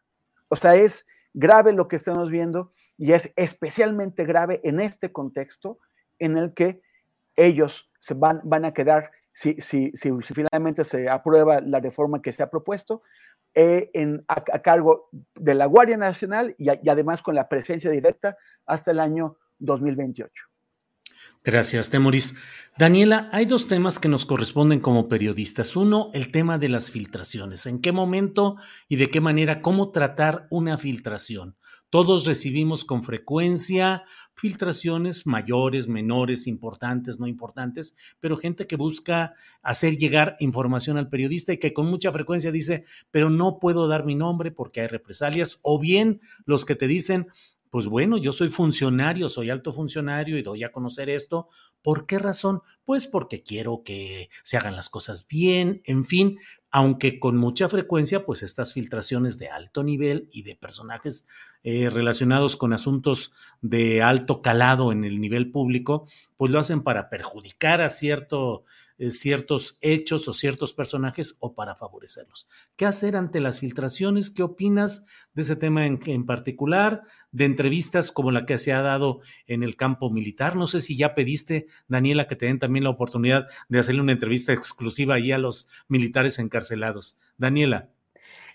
[0.48, 5.80] O sea, es grave lo que estamos viendo y es especialmente grave en este contexto
[6.20, 6.82] en el que
[7.36, 12.34] ellos se van, van a quedar, si, si, si, finalmente se aprueba la reforma que
[12.34, 13.02] se ha propuesto,
[13.56, 18.92] eh, en, a, cargo de la Guardia Nacional y, además con la presencia directa hasta
[18.92, 20.32] el año 2028.
[21.44, 22.36] Gracias, Temoris.
[22.78, 25.78] Daniela, hay dos temas que nos corresponden como periodistas.
[25.78, 27.66] Uno, el tema de las filtraciones.
[27.66, 28.58] ¿En qué momento
[28.90, 31.56] y de qué manera, cómo tratar una filtración?
[31.89, 34.04] Todos recibimos con frecuencia
[34.36, 41.52] filtraciones mayores, menores, importantes, no importantes, pero gente que busca hacer llegar información al periodista
[41.52, 45.60] y que con mucha frecuencia dice, pero no puedo dar mi nombre porque hay represalias,
[45.63, 47.28] o bien los que te dicen,
[47.69, 51.49] pues bueno, yo soy funcionario, soy alto funcionario y doy a conocer esto.
[51.82, 52.62] ¿Por qué razón?
[52.84, 56.39] Pues porque quiero que se hagan las cosas bien, en fin,
[56.71, 61.27] aunque con mucha frecuencia, pues estas filtraciones de alto nivel y de personajes
[61.63, 67.10] eh, relacionados con asuntos de alto calado en el nivel público, pues lo hacen para
[67.10, 68.65] perjudicar a cierto
[69.00, 72.48] eh, ciertos hechos o ciertos personajes o para favorecerlos.
[72.76, 74.30] ¿Qué hacer ante las filtraciones?
[74.30, 77.04] ¿Qué opinas de ese tema en, en particular?
[77.32, 80.56] De entrevistas como la que se ha dado en el campo militar.
[80.56, 84.12] No sé si ya pediste, Daniela, que te den también la oportunidad de hacerle una
[84.12, 87.18] entrevista exclusiva ahí a los militares encarcelados.
[87.38, 87.90] Daniela.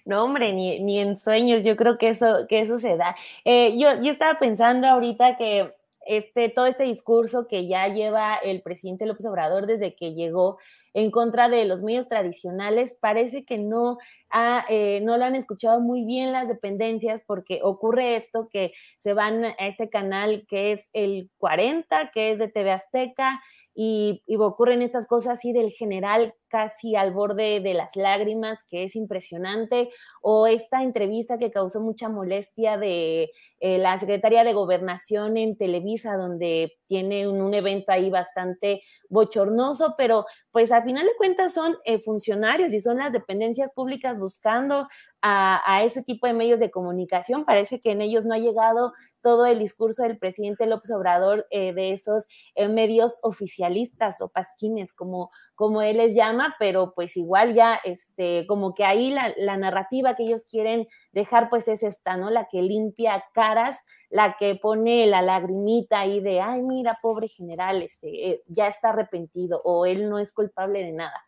[0.05, 3.17] No, hombre, ni, ni en sueños, yo creo que eso, que eso se da.
[3.45, 5.73] Eh, yo, yo estaba pensando ahorita que
[6.07, 10.59] este, todo este discurso que ya lleva el presidente López Obrador desde que llegó
[10.93, 13.99] en contra de los medios tradicionales, parece que no,
[14.35, 19.15] ha, eh, no lo han escuchado muy bien las dependencias porque ocurre esto que se
[19.15, 23.41] van a este canal que es el 40, que es de TV Azteca,
[23.75, 28.95] y, ocurren estas cosas así del general casi al borde de las lágrimas, que es
[28.95, 29.91] impresionante,
[30.23, 36.17] o esta entrevista que causó mucha molestia de eh, la secretaria de gobernación en Televisa,
[36.17, 41.77] donde tiene un, un, evento ahí bastante bochornoso, pero pues al final de cuentas son
[41.85, 44.89] eh, funcionarios y son las dependencias públicas buscando
[45.27, 47.47] a, ese tipo de medios de comunicación.
[47.47, 51.73] Parece que en ellos no ha llegado todo el discurso del presidente López Obrador eh,
[51.73, 57.55] de esos eh, medios oficialistas o pasquines, como, como él les llama, pero pues igual
[57.55, 62.29] ya, este, como que ahí la, narrativa que ellos quieren dejar, pues es esta, ¿no?
[62.29, 63.79] La que limpia caras,
[64.11, 68.91] la que pone la lagrimita ahí de, ay, mira, pobre general, este, eh, ya está
[68.91, 71.25] arrepentido o él no es culpable de nada.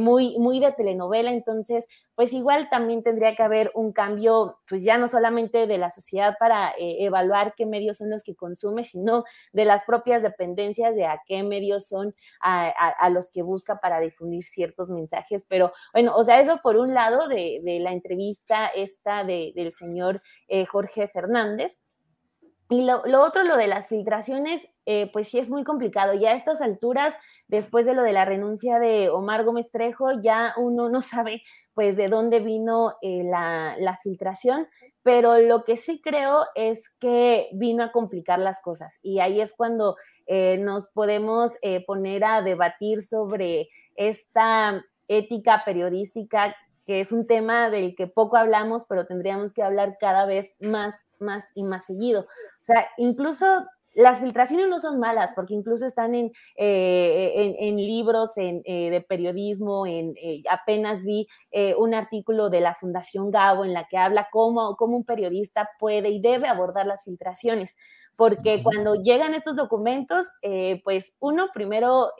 [0.00, 5.08] Muy, muy de telenovela, entonces, pues igual también tendría haber un cambio, pues ya no
[5.08, 9.64] solamente de la sociedad para eh, evaluar qué medios son los que consume, sino de
[9.64, 14.44] las propias dependencias de a qué medios son a, a, los que busca para difundir
[14.44, 15.44] ciertos mensajes.
[15.48, 19.72] Pero bueno, o sea, eso por un lado de, de la entrevista esta de, del
[19.72, 21.78] señor eh, Jorge Fernández.
[22.70, 26.12] Y lo, otro, lo de las filtraciones, eh, pues sí es muy complicado.
[26.12, 30.52] Ya a estas alturas, después de lo de la renuncia de Omar Gómez Trejo, ya
[30.58, 34.66] uno no sabe pues de dónde vino eh, la, la, filtración,
[35.02, 38.98] pero lo que sí creo es que vino a complicar las cosas.
[39.02, 41.52] Y ahí es cuando eh, nos podemos
[41.86, 46.54] poner a debatir sobre esta ética periodística
[46.88, 50.94] que es un tema del que poco hablamos, pero tendríamos que hablar cada vez más,
[51.20, 52.22] más y más seguido.
[52.22, 52.26] O
[52.62, 53.46] sea, incluso
[53.98, 58.90] las filtraciones no son malas, porque incluso están en, eh, en, en libros en, eh,
[58.90, 61.26] de periodismo, en, eh, apenas vi
[61.76, 66.10] un artículo de la Fundación Gabo en la que habla cómo, cómo un periodista puede
[66.10, 67.74] y debe abordar las filtraciones,
[68.14, 68.62] porque uh -huh.
[68.62, 70.30] cuando llegan estos documentos,
[70.84, 72.12] pues uno primero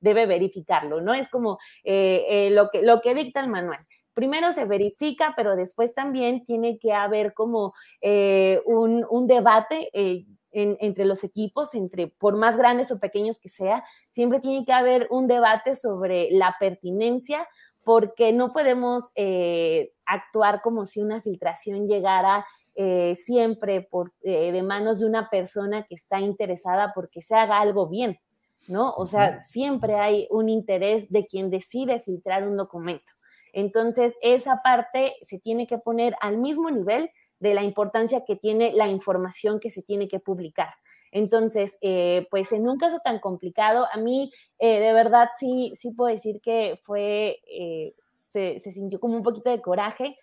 [0.00, 1.12] debe verificarlo, ¿no?
[1.12, 6.44] Es como lo, que, lo que dicta el manual primero se verifica, pero después también
[6.44, 9.90] tiene que haber como eh, un, un, debate.
[9.92, 14.64] Eh, en, entre los equipos, entre por más grandes o pequeños que sea, siempre tiene
[14.64, 17.46] que haber un debate sobre la pertinencia,
[17.86, 24.62] porque no podemos eh, actuar como si una filtración llegara eh, siempre por, eh, de
[24.64, 28.18] manos de una persona que está interesada porque se haga algo bien,
[28.66, 28.92] ¿no?
[28.94, 33.12] O sea, siempre hay un interés de quien decide filtrar un documento.
[33.56, 38.74] Entonces, esa parte se tiene que poner al mismo nivel de la importancia que tiene
[38.74, 40.74] la información que se tiene que publicar.
[41.10, 45.90] Entonces, eh, pues en un caso tan complicado, a mí eh, de verdad sí, sí
[45.90, 50.18] puedo decir que fue, eh, se, se, sintió como un poquito de coraje,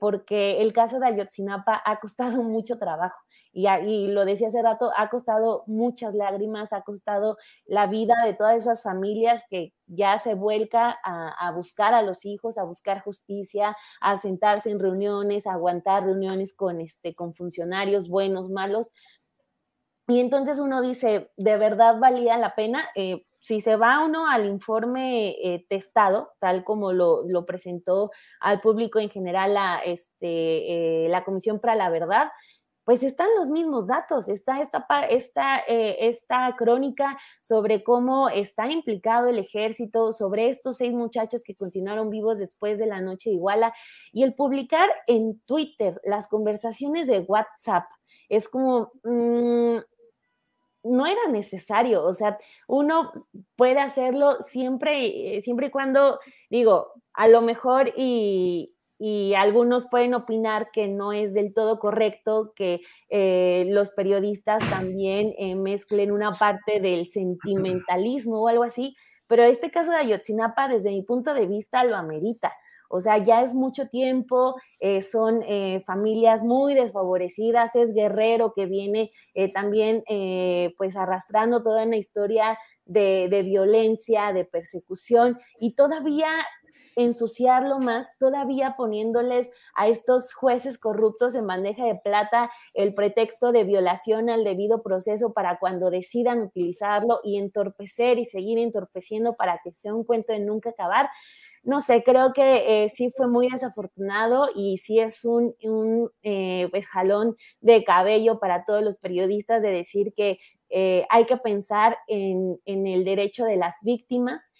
[0.00, 3.18] porque el caso de Ayotzinapa ha costado mucho trabajo.
[3.52, 8.56] Y, lo decía hace rato, ha costado muchas lágrimas, ha costado la vida de todas
[8.56, 13.76] esas familias que ya se vuelca a, a, buscar a los hijos, a buscar justicia,
[14.00, 18.90] a sentarse en reuniones, a aguantar reuniones con, este, con funcionarios buenos, malos.
[20.06, 22.88] Y entonces uno dice, ¿de verdad valía la pena?
[22.94, 28.98] Eh, si se va uno al informe eh, testado, tal como lo, presentó al público
[28.98, 32.28] en general la, este, eh, la Comisión para la Verdad,
[32.88, 39.28] pues están los mismos datos, está esta, esta, eh, esta crónica sobre cómo está implicado
[39.28, 43.74] el ejército, sobre estos seis muchachos que continuaron vivos después de la noche de Iguala,
[44.10, 47.84] y el publicar en Twitter las conversaciones de WhatsApp
[48.30, 48.90] es como...
[49.04, 49.80] Mmm,
[50.88, 53.12] no era necesario, o sea, uno
[53.56, 56.18] puede hacerlo siempre, eh, siempre y cuando,
[56.50, 62.52] digo, a lo mejor y, y algunos pueden opinar que no es del todo correcto
[62.56, 68.96] que eh, los periodistas también eh, mezclen una parte del sentimentalismo o algo así,
[69.28, 72.52] pero este caso de Ayotzinapa, desde mi punto de vista, lo amerita.
[72.88, 78.66] O sea, ya es mucho tiempo, eh, son eh, familias muy desfavorecidas, es Guerrero que
[78.66, 80.02] viene eh, también
[80.76, 86.28] pues arrastrando toda una historia de, de, violencia, de persecución y todavía
[86.98, 93.62] ensuciarlo más, todavía poniéndoles a estos jueces corruptos en bandeja de plata el pretexto de
[93.62, 99.72] violación al debido proceso para cuando decidan utilizarlo y entorpecer y seguir entorpeciendo para que
[99.72, 101.08] sea un cuento de nunca acabar
[101.62, 106.68] no sé, creo que eh, sí fue muy desafortunado y sí es un, un eh,
[106.70, 110.38] pues, jalón de cabello para todos los periodistas de decir que
[110.70, 114.50] eh, hay que pensar en, en, el derecho de las víctimas.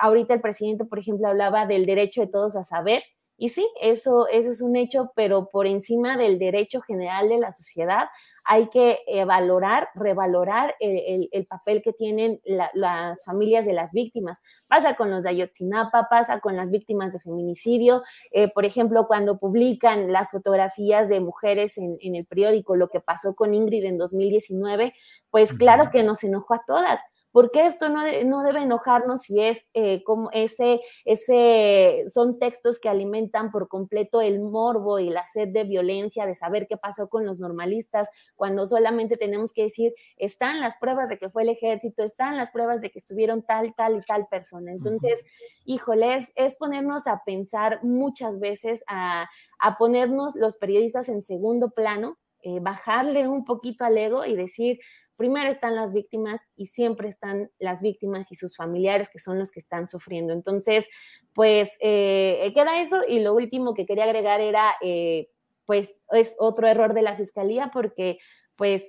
[0.00, 3.02] ahorita el presidente, por ejemplo, hablaba del derecho de todos a saber.
[3.42, 7.50] Y sí, eso, eso es un hecho, pero por encima del derecho general de la
[7.50, 8.08] sociedad,
[8.44, 12.42] hay que eh, valorar, revalorar el, papel que tienen
[12.74, 14.38] las familias de las víctimas.
[14.68, 18.02] Pasa con los de Ayotzinapa, pasa con las víctimas de feminicidio.
[18.30, 23.00] Eh, por ejemplo, cuando publican las fotografías de mujeres en, en, el periódico, lo que
[23.00, 24.92] pasó con Ingrid en 2019,
[25.30, 27.00] pues claro que nos enojó a todas
[27.32, 32.88] porque esto no, no debe enojarnos si es eh, como ese, ese, son textos que
[32.88, 37.24] alimentan por completo el morbo y la sed de violencia, de saber qué pasó con
[37.24, 42.02] los normalistas, cuando solamente tenemos que decir, están las pruebas de que fue el ejército,
[42.02, 44.72] están las pruebas de que estuvieron tal, tal y tal persona.
[44.72, 45.24] Entonces,
[45.64, 49.28] híjoles, es ponernos a pensar muchas veces, a,
[49.60, 54.78] a ponernos los periodistas en segundo plano, eh, bajarle un poquito al ego y decir,
[55.20, 59.52] primero están las víctimas y siempre están las víctimas y sus familiares que son los
[59.52, 60.32] que están sufriendo.
[60.32, 60.88] Entonces,
[61.34, 65.28] pues eh, queda eso y lo último que quería agregar era, eh,
[65.66, 68.16] pues es otro error de la fiscalía porque,
[68.56, 68.82] pues,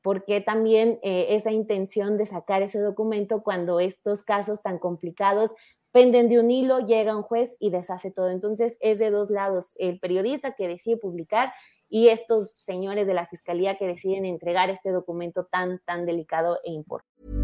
[0.00, 5.54] porque también esa intención de sacar ese documento cuando estos casos tan complicados
[5.94, 8.28] penden de un hilo, llega un juez y deshace todo.
[8.28, 11.52] Entonces es de dos lados, el periodista que decide publicar
[11.88, 16.72] y estos señores de la fiscalía que deciden entregar este documento tan, tan delicado e
[16.72, 17.43] importante.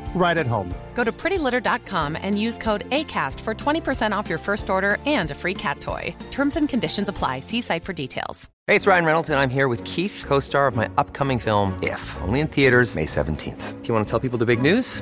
[0.13, 0.73] right at home.
[0.93, 5.35] Go to prettylitter.com and use code ACAST for 20% off your first order and a
[5.35, 6.15] free cat toy.
[6.29, 7.39] Terms and conditions apply.
[7.39, 8.49] See site for details.
[8.67, 11.77] Hey, it's Ryan Reynolds, and I'm here with Keith, co star of my upcoming film,
[11.81, 13.81] If, only in theaters, May 17th.
[13.81, 15.01] Do you want to tell people the big news?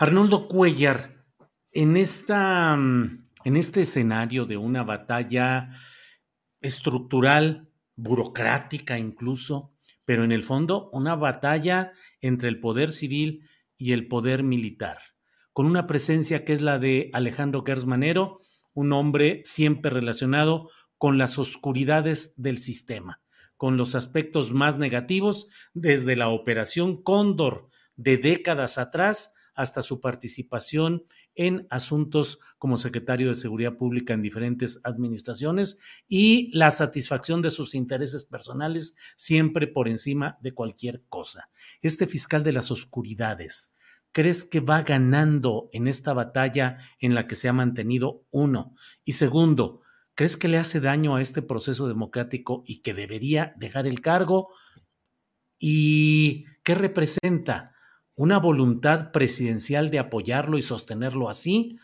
[0.00, 1.24] Arnoldo Cuellar,
[1.72, 5.70] en, esta, en este escenario de una batalla
[6.60, 9.74] estructural, burocrática incluso,
[10.04, 11.90] pero en el fondo una batalla
[12.20, 14.98] entre el poder civil y el poder militar,
[15.52, 18.38] con una presencia que es la de Alejandro Gersmanero,
[18.74, 23.20] un hombre siempre relacionado con las oscuridades del sistema,
[23.56, 31.04] con los aspectos más negativos desde la operación Cóndor de décadas atrás hasta su participación
[31.34, 37.74] en asuntos como secretario de Seguridad Pública en diferentes administraciones y la satisfacción de sus
[37.74, 41.50] intereses personales siempre por encima de cualquier cosa.
[41.82, 43.74] Este fiscal de las oscuridades,
[44.12, 48.76] ¿crees que va ganando en esta batalla en la que se ha mantenido uno?
[49.04, 49.80] Y segundo,
[50.14, 54.50] ¿crees que le hace daño a este proceso democrático y que debería dejar el cargo?
[55.58, 57.74] ¿Y qué representa?
[58.18, 61.78] Una voluntad presidencial de apoyarlo y sostenerlo así,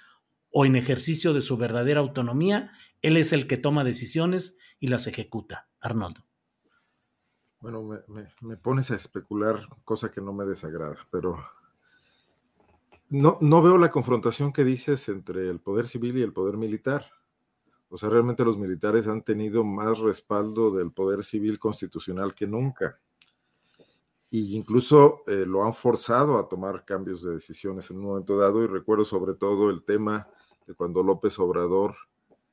[0.50, 2.72] o en ejercicio de su verdadera autonomía,
[3.02, 5.68] él es el que toma decisiones y las ejecuta.
[5.80, 6.26] Arnoldo.
[7.60, 7.88] Bueno,
[8.40, 11.38] me, pones a especular, cosa que no me desagrada, pero
[13.10, 17.12] no, no veo la confrontación que dices entre el poder civil y el poder militar.
[17.90, 22.98] O sea, realmente los militares han tenido más respaldo del poder civil constitucional que nunca
[24.34, 28.64] y incluso eh, lo han forzado a tomar cambios de decisiones en un momento dado
[28.64, 30.26] y recuerdo sobre todo el tema
[30.66, 31.94] de cuando López Obrador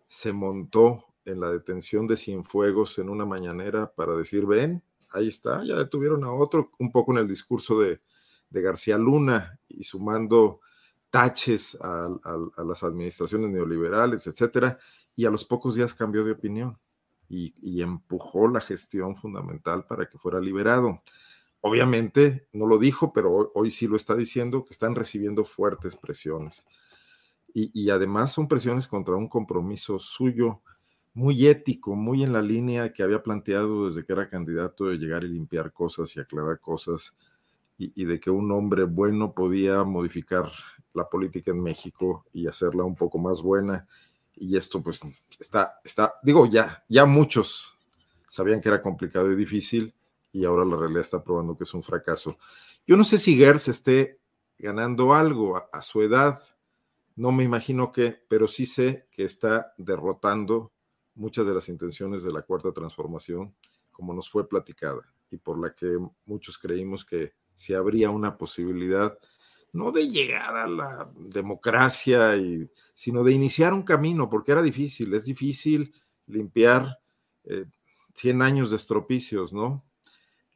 [0.08, 5.64] se montó en la detención de Cienfuegos en una mañanera para decir, ven, ahí está,
[5.64, 8.00] ya detuvieron a otro, un poco en el discurso de,
[8.52, 10.60] García Luna y sumando
[11.10, 12.10] taches a,
[12.64, 14.78] las administraciones neoliberales, etcétera,
[15.16, 16.78] y a los pocos días cambió de opinión
[17.28, 21.02] y, y empujó la gestión fundamental para que fuera liberado
[21.62, 26.66] obviamente no lo dijo, pero hoy, sí lo está diciendo, que están recibiendo fuertes presiones.
[27.54, 30.62] Y, además son presiones contra un compromiso suyo
[31.14, 35.26] muy ético, muy en la línea que había planteado desde que era candidato de llegar
[35.26, 37.18] y limpiar cosas y aclarar cosas,
[37.78, 40.50] y, y, de que un hombre bueno podía modificar
[40.94, 43.88] la política en México y hacerla un poco más buena.
[44.36, 45.02] Y esto pues
[45.40, 47.76] está, está, digo, ya, ya muchos
[48.28, 49.94] sabían que era complicado y difícil,
[50.32, 52.38] y ahora la realidad está probando que es un fracaso.
[52.86, 54.20] Yo no sé si Gers esté
[54.58, 56.42] ganando algo a, su edad,
[57.16, 60.72] no me imagino que, pero sí sé que está derrotando
[61.16, 63.56] muchas de las intenciones de la cuarta transformación,
[63.92, 69.18] como nos fue platicada, y por la que muchos creímos que si habría una posibilidad,
[69.74, 75.14] no de llegar a la democracia, y, sino de iniciar un camino, porque era difícil,
[75.14, 75.94] es difícil
[76.28, 77.00] limpiar
[77.44, 77.66] eh,
[78.16, 79.84] 100 años de estropicios, ¿no?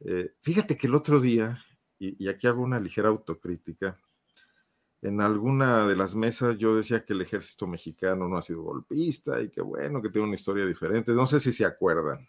[0.00, 1.64] Eh, fíjate que el otro día,
[1.98, 3.98] y, aquí hago una ligera autocrítica,
[5.02, 9.40] en alguna de las mesas yo decía que el ejército mexicano no ha sido golpista
[9.40, 11.12] y que bueno, que tiene una historia diferente.
[11.12, 12.28] No sé si se acuerdan,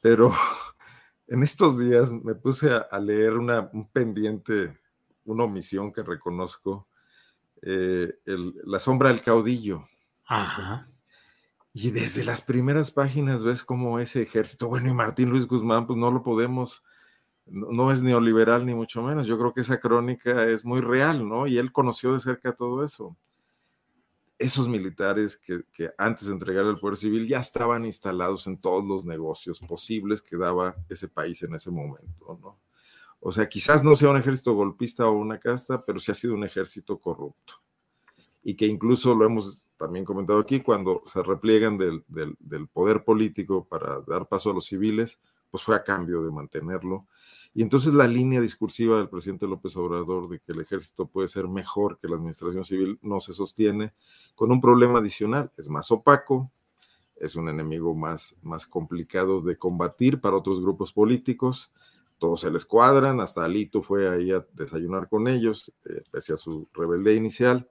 [0.00, 0.32] pero
[1.26, 4.78] en estos días me puse a, leer una, un pendiente,
[5.24, 6.88] una omisión que reconozco,
[7.62, 8.20] eh,
[8.64, 9.88] La sombra del caudillo.
[10.26, 10.86] Ajá.
[11.78, 15.98] Y desde las primeras páginas ves cómo ese ejército, bueno, y Martín Luis Guzmán, pues
[15.98, 16.82] no lo podemos,
[17.44, 19.26] no, es neoliberal ni mucho menos.
[19.26, 21.46] Yo creo que esa crónica es muy real, ¿no?
[21.46, 23.14] Y él conoció de cerca todo eso.
[24.38, 29.04] Esos militares que, antes de entregar el poder civil ya estaban instalados en todos los
[29.04, 32.58] negocios posibles que daba ese país en ese momento, ¿no?
[33.20, 36.32] O sea, quizás no sea un ejército golpista o una casta, pero sí ha sido
[36.32, 37.60] un ejército corrupto
[38.48, 42.04] y que incluso lo hemos también comentado aquí, cuando se repliegan del,
[42.72, 45.18] poder político para dar paso a los civiles,
[45.50, 47.08] pues fue a cambio de mantenerlo.
[47.54, 51.48] Y entonces la línea discursiva del presidente López Obrador de que el ejército puede ser
[51.48, 53.94] mejor que la administración civil no se sostiene
[54.36, 55.50] con un problema adicional.
[55.58, 56.52] Es más opaco,
[57.16, 61.72] es un enemigo más, más complicado de combatir para otros grupos políticos.
[62.18, 66.36] Todos se les cuadran, hasta Alito fue ahí a desayunar con ellos, eh, pese a
[66.36, 67.68] su rebeldía inicial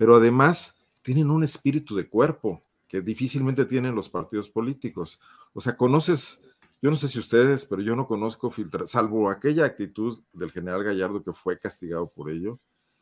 [0.00, 5.20] pero además tienen un espíritu de cuerpo que difícilmente tienen los partidos políticos.
[5.52, 6.40] O sea, conoces,
[6.80, 8.50] yo no sé si ustedes, pero yo no conozco
[8.86, 12.58] salvo aquella actitud del general Gallardo que fue castigado por ello,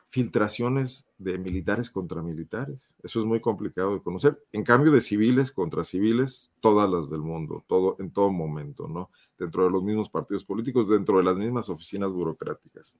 [0.09, 2.97] filtraciones de militares contra militares.
[3.01, 4.37] Eso es muy complicado de conocer.
[4.51, 9.09] En cambio, de civiles contra civiles, todas las del mundo, todo, en todo momento, ¿no?
[9.37, 12.93] Dentro de los mismos partidos políticos, dentro de las mismas oficinas burocráticas.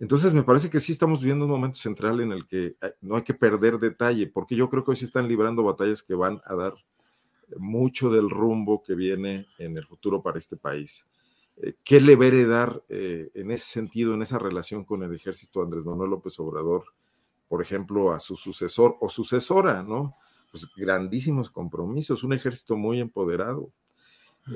[0.00, 3.16] Entonces, me parece que sí estamos viviendo un momento central en el que eh, no
[3.16, 6.40] hay que perder detalle, porque yo creo que hoy sí están librando batallas que van
[6.44, 6.74] a dar
[7.56, 11.08] mucho del rumbo que viene en el futuro para este país.
[11.56, 15.12] Eh, ¿Qué le va a heredar eh, en ese sentido, en esa relación con el
[15.12, 16.84] ejército Andrés Manuel López Obrador,
[17.48, 20.16] por ejemplo, a su sucesor o sucesora, ¿no?
[20.50, 23.70] Pues grandísimos compromisos, un ejército muy empoderado.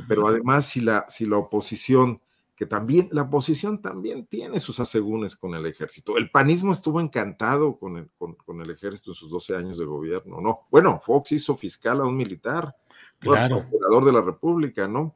[0.09, 2.21] Pero además, si la, si la oposición
[2.55, 6.17] que también la oposición también tiene sus asegúnes con el ejército.
[6.17, 10.41] El panismo estuvo encantado con el, con, el ejército en sus 12 años de gobierno,
[10.41, 10.67] ¿no?
[10.71, 12.77] Bueno, Fox hizo fiscal a un militar,
[13.19, 13.61] claro.
[13.61, 15.15] procurador de la República, ¿no?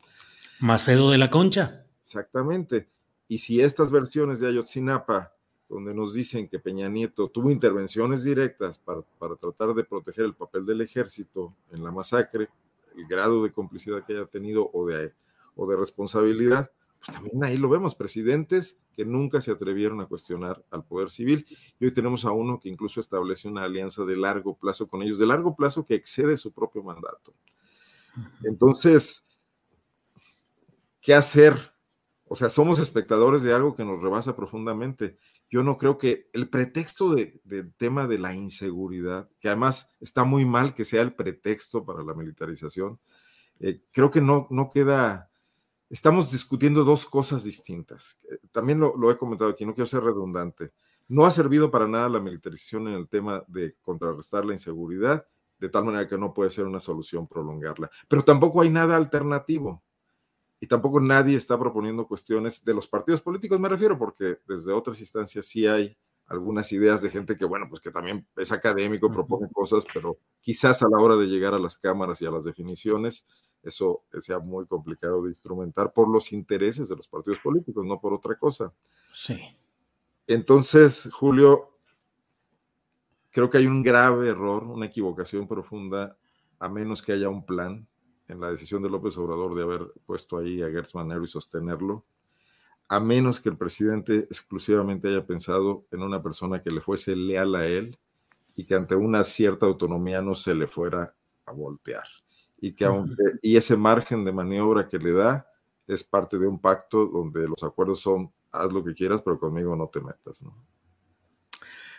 [0.60, 1.84] Macedo de la Concha.
[2.02, 2.88] Exactamente.
[3.28, 5.32] Y si estas versiones de Ayotzinapa,
[5.68, 10.34] donde nos dicen que Peña Nieto tuvo intervenciones directas para, para tratar de proteger el
[10.34, 12.48] papel del ejército en la masacre,
[12.96, 15.12] el grado de complicidad que haya tenido o de,
[15.54, 20.64] o de responsabilidad, pues también ahí lo vemos, presidentes que nunca se atrevieron a cuestionar
[20.70, 21.46] al poder civil.
[21.78, 25.18] Y hoy tenemos a uno que incluso establece una alianza de largo plazo con ellos,
[25.18, 27.34] de largo plazo que excede su propio mandato.
[28.42, 29.28] Entonces,
[31.02, 31.72] ¿qué hacer?
[32.24, 35.18] O sea, somos espectadores de algo que nos rebasa profundamente.
[35.50, 40.44] Yo no creo que el pretexto del tema de la inseguridad, que además está muy
[40.44, 42.98] mal que sea el pretexto para la militarización,
[43.60, 45.30] eh, creo que no, no queda
[45.90, 48.18] estamos discutiendo dos cosas distintas.
[48.52, 50.72] También lo, he comentado aquí, no quiero ser redundante.
[51.08, 55.26] No ha servido para nada la militarización en el tema de contrarrestar la inseguridad,
[55.58, 57.90] de tal manera que no puede ser una solución prolongarla.
[58.08, 59.82] Pero tampoco hay nada alternativo.
[60.58, 64.98] Y tampoco nadie está proponiendo cuestiones de los partidos políticos, me refiero, porque desde otras
[65.00, 69.48] instancias sí hay algunas ideas de gente que, bueno, pues que también es académico, propone
[69.52, 73.26] cosas, pero quizás a la hora de llegar a las cámaras y a las definiciones,
[73.62, 78.14] eso sea muy complicado de instrumentar por los intereses de los partidos políticos, no por
[78.14, 78.72] otra cosa.
[79.12, 79.38] Sí.
[80.26, 81.78] Entonces, Julio,
[83.30, 86.16] creo que hay un grave error, una equivocación profunda,
[86.58, 87.86] a menos que haya un plan
[88.28, 92.04] en la decisión de López Obrador de haber puesto ahí a Gertz Manero y sostenerlo.
[92.88, 97.54] a menos que el presidente exclusivamente haya pensado en una persona que le fuese leal
[97.56, 97.98] a él
[98.56, 102.04] y que ante una cierta autonomía no se le fuera a voltear.
[102.60, 105.46] Y que aunque, y ese margen de maniobra que le da
[105.86, 109.76] es parte de un pacto donde los acuerdos son haz lo que quieras, pero conmigo
[109.76, 110.54] no te metas, ¿no?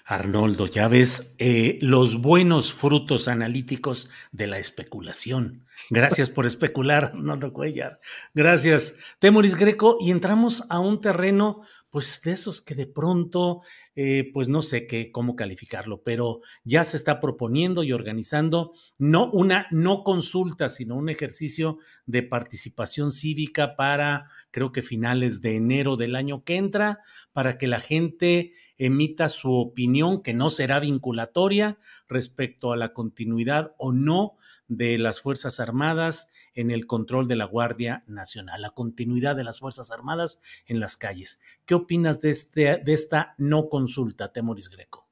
[0.09, 5.65] Arnoldo, ya ves eh, los buenos frutos analíticos de la especulación.
[5.89, 7.99] Gracias por especular, Arnoldo Cuellar.
[8.33, 9.97] Gracias, Temoris Greco.
[9.99, 11.59] Y entramos a un terreno,
[11.91, 13.63] pues de esos que de pronto
[13.99, 19.31] eh, pues no sé qué, cómo calificarlo, pero ya se está proponiendo y organizando no
[19.31, 25.97] una no consulta, sino un ejercicio de participación cívica para, creo que finales de enero
[25.97, 26.99] del año que entra,
[27.33, 33.73] para que la gente emita su opinión, que no será vinculatoria respecto a la continuidad
[33.79, 34.37] o no
[34.67, 39.59] de las Fuerzas Armadas en el control de la Guardia Nacional, la continuidad de las
[39.59, 41.39] Fuerzas Armadas en las calles.
[41.65, 43.86] ¿Qué opinas de, este, de esta no consulta,
[44.33, 45.07] Temoris Greco?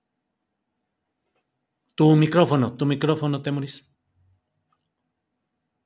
[1.96, 3.92] Tu micrófono, tu micrófono, Temoris.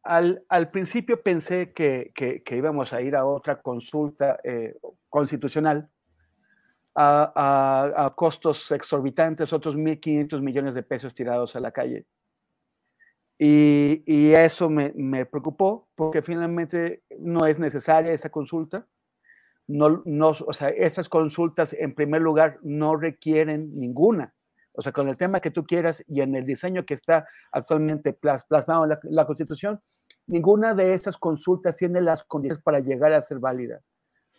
[0.03, 4.75] Al, al principio pensé que, que, íbamos a ir a otra consulta eh,
[5.07, 5.89] constitucional
[6.95, 12.07] a, a, a, costos exorbitantes, otros 1.500 millones de pesos tirados a la calle.
[13.41, 18.85] Y, eso me, preocupó porque finalmente no es necesaria esa consulta.
[19.69, 24.33] No, no, o sea, esas consultas en primer lugar no requieren ninguna.
[24.73, 28.13] O sea, con el tema que tú quieras y en el diseño que está actualmente
[28.13, 29.79] plasmado en la, Constitución,
[30.25, 33.81] ninguna de esas consultas tiene las condiciones para llegar a ser válida,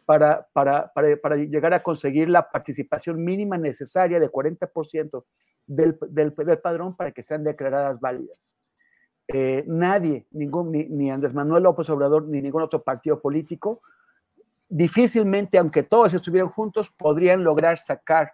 [0.04, 5.24] para, para, para, llegar a conseguir la participación mínima necesaria de 40%
[5.64, 8.50] del, del, del padrón para que sean declaradas válidas.
[9.32, 13.80] Eh, nadie, ningún, ni, Andrés Manuel López Obrador, ni ningún otro partido político,
[14.70, 18.32] difícilmente, aunque todos estuvieran juntos, podrían lograr sacar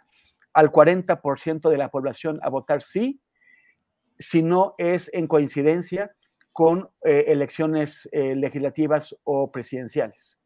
[0.53, 3.21] al 40% de la población a votar sí,
[4.19, 6.15] si no es en coincidencia
[6.53, 10.39] con eh, elecciones eh, legislativas o presidenciales.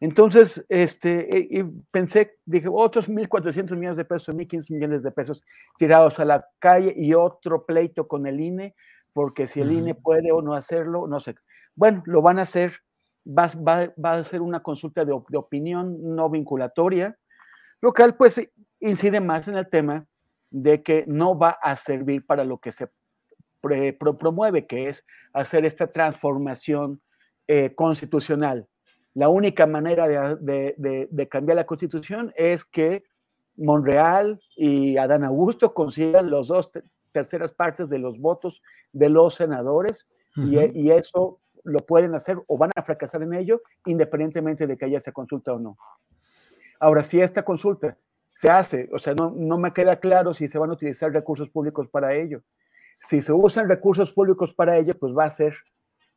[0.00, 5.42] Entonces, este, pensé, dije, otros 1.400 millones de pesos, 1.500 millones de pesos
[5.76, 8.74] tirados a la calle y otro pleito con el INE
[9.12, 11.34] porque si el INE puede o no hacerlo, no sé.
[11.74, 12.74] Bueno, lo van a hacer,
[13.26, 13.50] va,
[13.96, 17.16] va, a ser una consulta de, opinión no vinculatoria,
[17.80, 18.50] lo cual pues
[18.80, 20.06] incide más en el tema
[20.50, 22.88] de que no va a servir para lo que se
[23.60, 27.00] promueve, que es hacer esta transformación
[27.46, 28.66] eh, constitucional.
[29.14, 30.06] La única manera
[30.36, 30.74] de,
[31.10, 33.04] de, cambiar la constitución es que
[33.56, 36.70] Monreal y Adán Augusto consigan los dos
[37.10, 38.62] terceras partes de los votos
[38.92, 40.06] de los senadores
[40.36, 44.98] y, eso lo pueden hacer o van a fracasar en ello independientemente de que haya
[44.98, 45.76] esta consulta o no.
[46.80, 47.96] Ahora, si esta consulta
[48.34, 51.48] se hace, o sea, no, no me queda claro si se van a utilizar recursos
[51.50, 52.42] públicos para ello.
[53.00, 55.54] Si se usan recursos públicos para ello, pues va a ser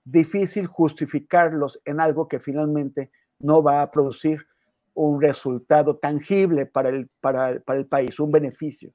[0.04, 4.46] difícil justificarlos en algo que finalmente no va a producir
[4.94, 8.92] un resultado tangible para el, para, para el país, un beneficio.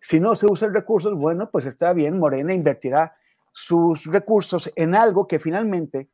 [0.00, 3.16] Si no se usan recursos, bueno, pues está bien, Morena invertirá
[3.54, 6.08] sus recursos en algo que finalmente,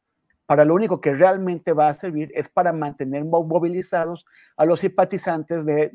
[0.45, 4.27] para lo único que realmente va a servir es para mantener movilizados
[4.57, 5.91] a los simpatizantes de,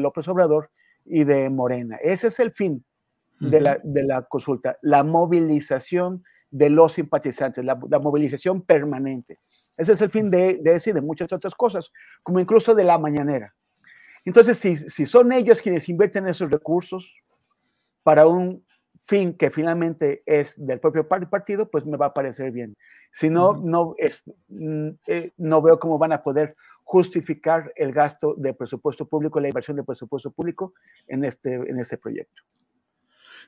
[0.00, 0.70] López Obrador
[1.06, 1.96] y de Morena.
[2.02, 2.84] Ese es el fin
[3.40, 9.38] de, la, consulta, la movilización de los simpatizantes, la, movilización permanente.
[9.76, 11.90] Ese es el fin de, de ese y de muchas otras cosas,
[12.22, 13.54] como incluso de la mañanera.
[14.26, 17.16] Entonces, si, si son ellos quienes invierten esos recursos,
[18.02, 18.64] para un
[19.04, 22.76] fin que finalmente es del propio partido, pues me va a parecer bien.
[23.12, 28.34] Si no, no, es, mm, eh, no veo cómo van a poder justificar el gasto
[28.36, 30.74] de presupuesto público, la inversión de presupuesto público
[31.06, 32.42] en este, en este proyecto.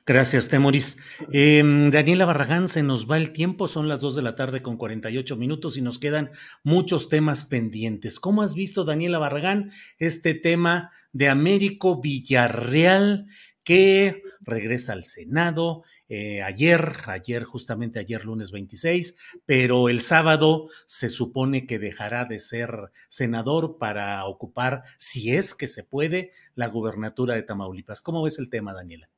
[0.07, 0.97] Gracias, Temoris.
[1.31, 4.77] Em, Daniela Barragán, se nos va el tiempo, son las 2 de la tarde con
[4.77, 6.29] 48 minutos y nos quedan
[6.63, 8.19] muchos temas pendientes.
[8.19, 13.25] ¿Cómo has visto, Daniela Barragán, este tema de Américo Villarreal?
[13.65, 19.15] que regresa al Senado eh, ayer, ayer, justamente ayer lunes 26,
[19.45, 25.67] pero el sábado se supone que dejará de ser senador para ocupar, si es que
[25.67, 28.01] se puede, la gubernatura de Tamaulipas.
[28.01, 29.09] ¿Cómo ves el tema, Daniela?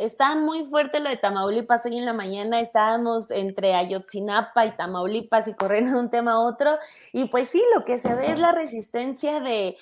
[0.00, 1.84] Está muy fuerte lo de Tamaulipas.
[1.84, 6.38] Hoy en la mañana estábamos entre Ayotzinapa y Tamaulipas y corriendo de un tema a
[6.38, 6.78] otro.
[7.12, 9.76] Y pues sí, lo que se ve es la resistencia de,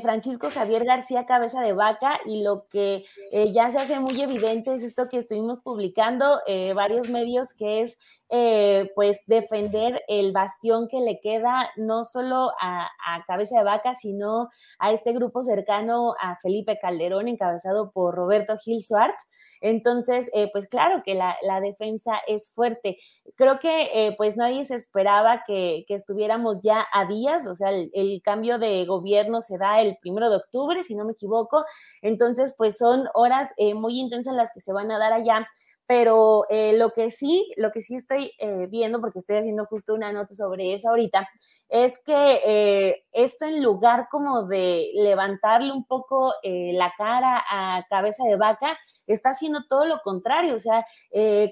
[0.00, 4.72] Francisco Javier García Cabeza de Vaca y lo que eh, ya se hace muy evidente
[4.72, 7.98] es esto que estuvimos publicando eh, varios medios, que es
[8.36, 12.90] eh, pues defender el bastión que le queda no solo a,
[13.28, 14.48] Cabeza de Vaca, sino
[14.80, 19.14] a este grupo cercano a Felipe Calderón, encabezado por Roberto Gil Suárez.
[19.60, 22.98] Entonces, eh, pues claro que la, defensa es fuerte.
[23.36, 27.90] Creo que eh, pues nadie se esperaba que, estuviéramos ya a días, o sea, el,
[27.94, 31.64] el, cambio de gobierno se da el primero de octubre, si no me equivoco.
[32.02, 35.46] Entonces, pues son horas muy intensas las que se van a dar allá
[35.86, 39.94] pero eh, lo que sí, lo que sí estoy eh, viendo, porque estoy haciendo justo
[39.94, 41.28] una nota sobre eso ahorita,
[41.68, 48.24] es que eh, esto en lugar como de levantarle un poco la cara a cabeza
[48.24, 50.84] de vaca, está haciendo todo lo contrario, o sea,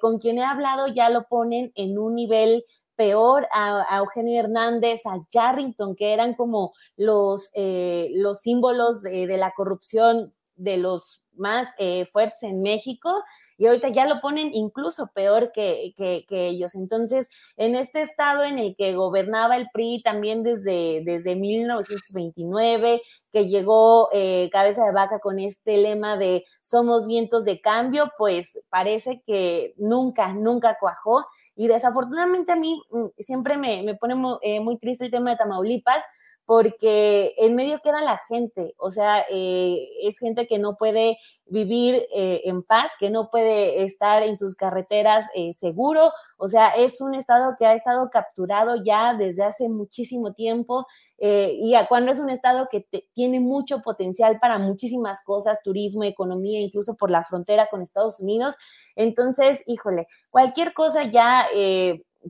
[0.01, 2.65] con quien he hablado ya lo ponen en un nivel
[2.95, 10.33] peor a, Eugenio Hernández, a Yarrington, que eran como los, los símbolos de la corrupción
[10.57, 13.23] de los más eh, fuertes en México
[13.59, 15.93] y ahorita ya lo ponen incluso peor que,
[16.29, 16.75] ellos.
[16.75, 23.03] Entonces, en este estado en el que gobernaba el PRI también desde, desde 1929,
[23.33, 28.59] que llegó eh, cabeza de vaca con este lema de somos vientos de cambio, pues
[28.71, 31.27] parece que nunca, nunca cuajó.
[31.57, 35.31] Y desafortunadamente a mí mm, siempre me, me pone muy, eh, muy triste el tema
[35.31, 36.03] de Tamaulipas
[36.45, 42.07] porque en medio queda la gente, o sea, eh, es gente que no puede vivir
[42.13, 47.01] eh, en paz, que no puede estar en sus carreteras eh, seguro, o sea, es
[47.01, 50.87] un estado que ha estado capturado ya desde hace muchísimo tiempo
[51.19, 56.97] y cuando es un estado que tiene mucho potencial para muchísimas cosas, turismo, economía, incluso
[56.97, 58.57] por la frontera con Estados Unidos,
[58.97, 61.47] entonces, híjole, cualquier cosa ya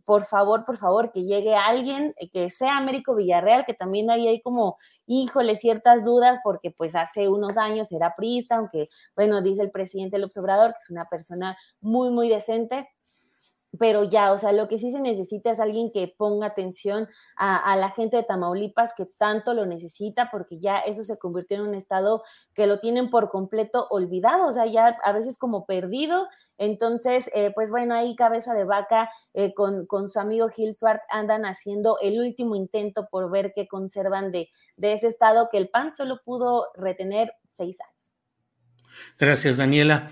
[0.05, 4.31] por favor, por favor, que llegue alguien eh, que sea Américo Villarreal, que también había
[4.31, 9.63] ahí como, híjole, ciertas dudas, porque pues hace unos años era prista, aunque, bueno, dice
[9.63, 12.89] el presidente López Obrador, que es una persona muy, muy decente,
[13.79, 17.75] pero ya, o sea, lo que sí se necesita es alguien que ponga atención a,
[17.77, 21.75] la gente de Tamaulipas que tanto lo necesita, porque ya eso se convirtió en un
[21.75, 22.23] estado
[22.55, 26.29] que lo tienen por completo olvidado, o sea, ya a veces como perdido.
[26.59, 31.45] Entonces, eh, pues bueno, ahí cabeza de vaca eh, con, su amigo Gil Swart andan
[31.45, 35.95] haciendo el último intento por ver qué conservan de, de ese estado que el PAN
[35.95, 38.17] solo pudo retener seis años.
[39.19, 40.11] Gracias, Daniela.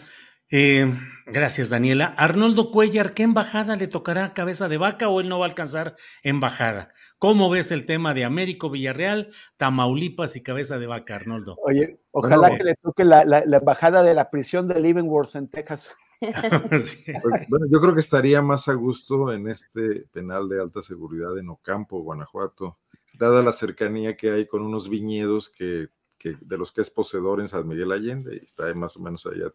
[0.53, 0.93] Eh,
[1.27, 2.07] gracias, Daniela.
[2.17, 5.95] Arnoldo Cuellar, ¿qué embajada le tocará cabeza de vaca o él no va a alcanzar
[6.25, 6.93] embajada?
[7.19, 11.57] ¿Cómo ves el tema de Américo Villarreal, Tamaulipas y cabeza de vaca, Arnoldo?
[11.65, 15.95] Oye, ojalá que le toque la, embajada de la prisión de Leavenworth en Texas.
[16.69, 17.07] Pues,
[17.49, 21.49] bueno, yo creo que estaría más a gusto en este penal de alta seguridad en
[21.49, 22.79] Ocampo, Guanajuato,
[23.19, 25.89] dada la cercanía que hay con unos viñedos que,
[26.19, 29.25] que de los que es poseedor en San Miguel Allende, y está más o menos
[29.25, 29.51] allá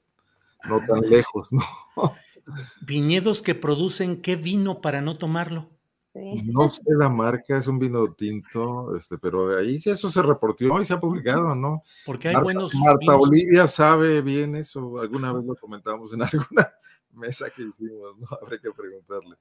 [0.70, 1.64] no tan lejos, ¿no?
[2.82, 5.70] Viñedos que producen qué vino para no tomarlo.
[6.14, 10.64] No sé la marca, es un vino tinto, este, pero ahí sí eso se reportó
[10.80, 11.84] y se ha publicado, ¿no?
[12.06, 12.74] Porque hay buenos.
[12.76, 16.74] Marta Olivia sabe bien eso, alguna vez lo comentamos en alguna
[17.12, 18.28] mesa que hicimos, ¿no?
[18.42, 19.36] Habrá que preguntarle.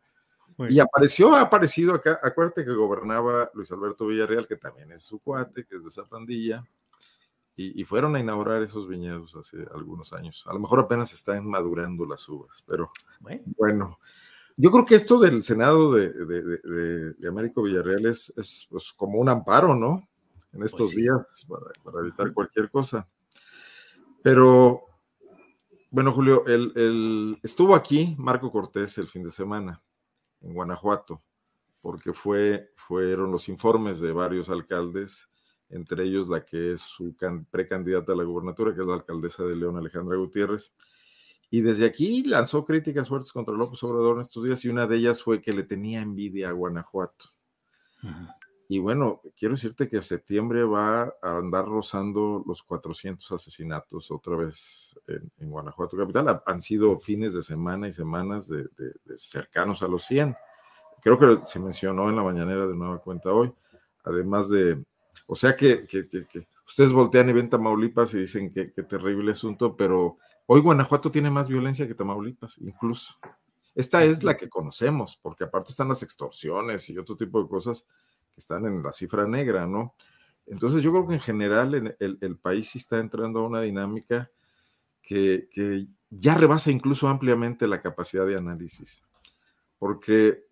[0.68, 5.20] Y apareció, ha aparecido acá, acuérdate que gobernaba Luis Alberto Villarreal, que también es su
[5.20, 6.04] cuate, que es de esa
[7.56, 10.44] y, fueron a inaugurar esos viñedos hace algunos años.
[10.46, 12.90] A lo mejor apenas están madurando las uvas, pero
[13.56, 13.98] bueno.
[14.56, 18.32] Yo creo que esto del Senado de, de, Américo Villarreal es,
[18.70, 20.08] pues, como un amparo, ¿no?
[20.52, 23.08] En pues estos días, para, evitar cualquier cosa.
[24.22, 24.84] Pero,
[25.90, 29.82] bueno, Julio, el, estuvo aquí Marco Cortés el fin de semana,
[30.40, 31.22] en Guanajuato,
[31.80, 35.33] porque fue, fueron los informes de varios alcaldes
[35.74, 37.14] entre ellos la que es su
[37.50, 40.72] precandidata a la gubernatura, que es la alcaldesa de León, Alejandra Gutiérrez.
[41.50, 44.96] Y desde aquí lanzó críticas fuertes contra López Obrador en estos días y una de
[44.96, 47.26] ellas fue que le tenía envidia a Guanajuato.
[48.68, 54.36] Y bueno, quiero decirte que en septiembre va a andar rozando los 400 asesinatos otra
[54.36, 56.42] vez en, Guanajuato capital.
[56.46, 58.68] Han sido fines de semana y semanas de,
[59.16, 60.34] cercanos a los 100.
[61.02, 63.52] Creo que se mencionó en la mañanera de nueva cuenta hoy,
[64.04, 64.82] además de
[65.26, 65.86] o sea que,
[66.66, 71.48] ustedes voltean y ven Tamaulipas y dicen que, terrible asunto, pero hoy Guanajuato tiene más
[71.48, 73.14] violencia que Tamaulipas, incluso.
[73.74, 77.86] Esta es la que conocemos, porque aparte están las extorsiones y otro tipo de cosas
[78.32, 79.94] que están en la cifra negra, ¿no?
[80.46, 84.30] Entonces yo creo que en general el, país sí está entrando a una dinámica
[85.02, 89.02] que, que, ya rebasa incluso ampliamente la capacidad de análisis,
[89.78, 90.44] porque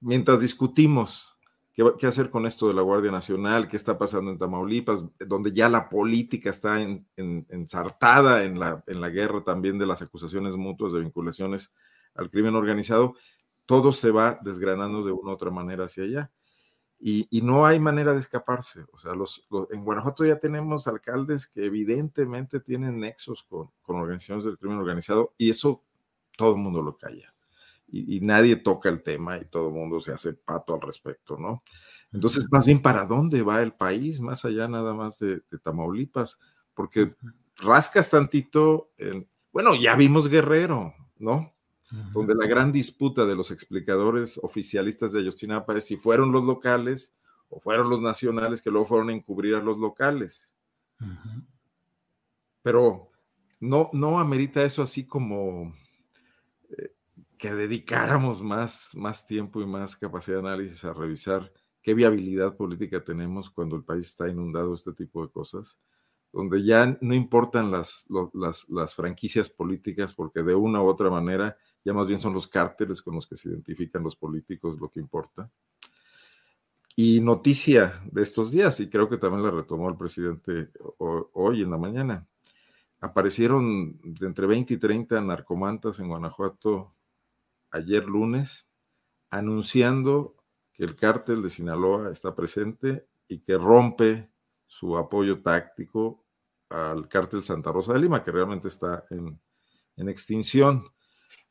[0.00, 1.36] mientras discutimos
[1.72, 3.68] ¿Qué, hacer con esto de la Guardia Nacional?
[3.68, 5.04] ¿Qué está pasando en Tamaulipas?
[5.18, 6.78] Donde ya la política está
[7.16, 11.72] ensartada en, la, en la guerra también de las acusaciones mutuas de vinculaciones
[12.14, 13.14] al crimen organizado.
[13.66, 16.30] todo se va desgranando de una u otra manera hacia allá.
[17.02, 18.84] Y, no hay manera de escaparse.
[18.92, 24.44] O sea, los, en Guanajuato ya tenemos alcaldes que evidentemente tienen nexos con, con organizaciones
[24.44, 25.82] del crimen organizado y eso
[26.36, 27.32] todo el mundo lo calla.
[27.92, 31.64] Y, nadie toca el tema y todo el mundo se hace pato al respecto, ¿no?
[32.12, 34.20] Entonces, más bien, ¿para dónde va el país?
[34.20, 36.38] Más allá nada más de, Tamaulipas,
[36.74, 37.14] porque
[37.56, 38.90] rascas tantito,
[39.52, 41.52] bueno, ya vimos Guerrero, ¿no?
[42.12, 47.14] donde la gran disputa de los explicadores oficialistas de Ayotzinapa es si fueron los locales
[47.48, 50.54] o fueron los nacionales que luego fueron a encubrir a los locales.
[52.62, 53.10] Pero
[53.58, 55.74] no, no amerita eso así como
[57.40, 63.02] que dedicáramos más, más tiempo y más capacidad de análisis a revisar qué viabilidad política
[63.02, 65.78] tenemos cuando el país está inundado de este tipo de cosas,
[66.34, 71.56] donde ya no importan las, las, las franquicias políticas porque de una u otra manera
[71.82, 75.00] ya más bien son los cárteles con los que se identifican los políticos lo que
[75.00, 75.50] importa.
[76.94, 80.68] Y noticia de estos días, y creo que también la retomó el presidente
[80.98, 82.28] hoy en la mañana,
[83.00, 86.96] aparecieron de entre 20 y 30 narcomantas en Guanajuato
[87.70, 88.68] ayer lunes,
[89.30, 90.36] anunciando
[90.72, 94.30] que el cártel de Sinaloa está presente y que rompe
[94.66, 96.26] su apoyo táctico
[96.68, 99.40] al cártel Santa Rosa de Lima, que realmente está en,
[99.96, 100.84] en extinción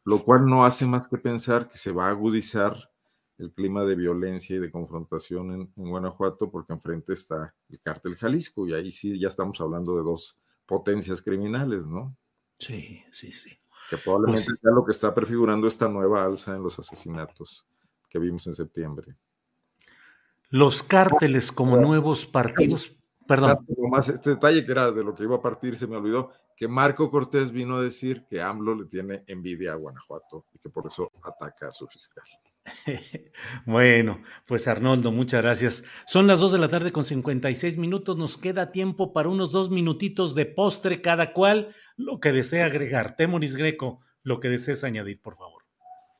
[0.09, 2.91] lo cual no hace más que pensar que se va a agudizar
[3.37, 8.67] el clima de violencia y de confrontación en, Guanajuato, porque enfrente está el cártel Jalisco,
[8.67, 12.17] y ahí sí ya estamos hablando de dos potencias criminales, ¿no?
[12.57, 13.58] Sí, sí, sí.
[13.89, 17.65] Que probablemente pues sea lo que está prefigurando esta nueva alza en los asesinatos
[18.09, 19.15] que vimos en septiembre.
[20.49, 23.65] Los cárteles como nuevos partidos, perdón.
[23.91, 26.67] Más este detalle que era de lo que iba a partir se me olvidó que
[26.67, 30.87] Marco Cortés vino a decir que AMLO le tiene envidia a Guanajuato y que por
[30.87, 32.25] eso ataca a su fiscal.
[33.65, 35.83] Bueno, pues Arnoldo, muchas gracias.
[36.05, 38.17] Son las 2 de la tarde con 56 minutos.
[38.17, 43.15] Nos queda tiempo para unos dos minutitos de postre cada cual, lo que desea agregar.
[43.15, 45.63] Temoris Greco, lo que desees añadir, por favor.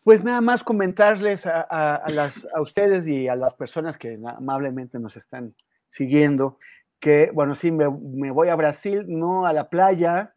[0.04, 5.18] Pues nada más comentarles a, las, a ustedes y a las personas que amablemente nos
[5.18, 5.54] están
[5.90, 6.58] siguiendo
[7.00, 10.36] que, bueno, sí, me, voy a Brasil, no a la playa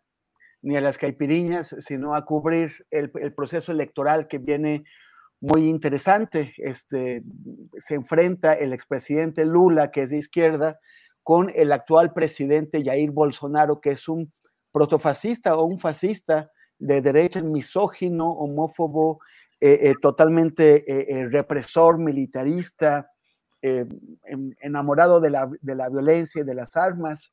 [0.62, 4.84] ni a las caipiriñas, sino a cubrir el, proceso electoral que viene
[5.42, 6.54] muy interesante.
[6.56, 7.22] Este,
[7.78, 10.78] se enfrenta el expresidente Lula, que es de izquierda,
[11.24, 14.32] con el actual presidente Jair Bolsonaro, que es un
[14.70, 19.20] protofascista o un fascista de derecha, misógino, homófobo,
[19.60, 23.08] eh, eh, totalmente eh, represor, militarista,
[24.60, 27.32] enamorado de la, de la, violencia y de las armas,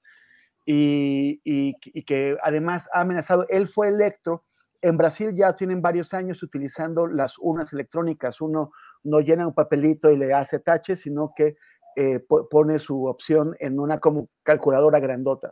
[0.64, 4.44] y, y, que además ha amenazado, él fue electo,
[4.82, 8.72] en Brasil ya tienen varios años utilizando las urnas electrónicas, uno
[9.04, 11.56] no llena un papelito y le hace tache, sino que
[11.96, 12.20] eh,
[12.50, 15.52] pone su opción en una como calculadora grandota.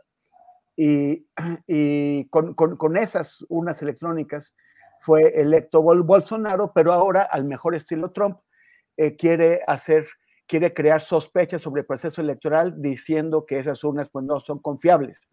[0.76, 1.26] Y,
[2.30, 4.54] con, con, esas urnas electrónicas
[5.00, 8.38] fue electo Bolsonaro, pero ahora, al mejor estilo Trump,
[8.96, 10.06] eh, quiere hacer
[10.48, 15.28] quiere crear sospechas sobre el proceso electoral diciendo que esas urnas pues no son confiables.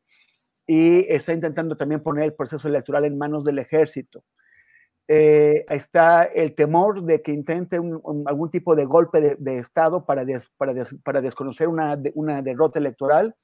[0.68, 4.24] Y está intentando también poner el proceso electoral en manos del ejército.
[5.08, 10.26] Eh, está el temor de que intente algún tipo de golpe de, Estado para,
[10.58, 13.36] para, para, desconocer una, una derrota electoral.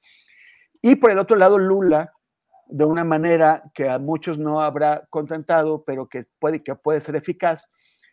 [0.80, 2.12] Y por el otro lado, Lula,
[2.66, 7.14] de una manera que a muchos no habrá contentado, pero que puede, que puede ser
[7.14, 7.68] eficaz,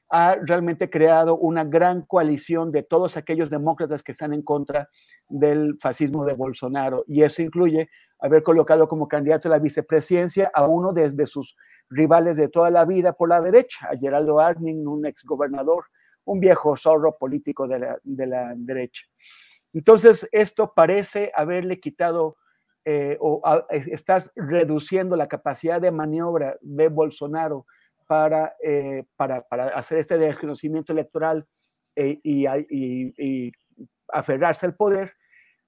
[0.09, 4.89] ha realmente creado una gran coalición de todos aquellos demócratas que están en contra
[5.27, 7.03] del fascismo de Bolsonaro.
[7.07, 7.89] Y eso incluye
[8.19, 11.55] haber colocado como candidato a la vicepresidencia a uno de, sus
[11.89, 15.85] rivales de toda la vida por la derecha, a Geraldo Arning, un exgobernador,
[16.25, 17.79] un viejo zorro político de
[18.27, 19.03] la, derecha.
[19.73, 22.37] Entonces, esto parece haberle quitado
[22.83, 27.67] eh, o estar reduciendo la capacidad de maniobra de Bolsonaro
[28.63, 31.45] eh, para, para, hacer este desconocimiento electoral
[31.95, 33.51] eh, y,
[34.11, 35.13] aferrarse al poder,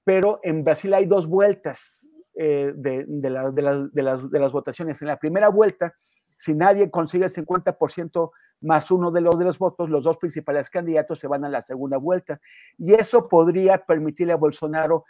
[0.03, 4.99] pero en Brasil hay dos vueltas eh, de, de, de, las, de, las, votaciones.
[5.03, 5.93] En la primera vuelta,
[6.39, 8.31] si nadie consigue el 50%
[8.61, 11.61] más uno de los, de los votos, los dos principales candidatos se van a la
[11.61, 12.41] segunda vuelta.
[12.79, 15.05] Y eso podría permitirle a Bolsonaro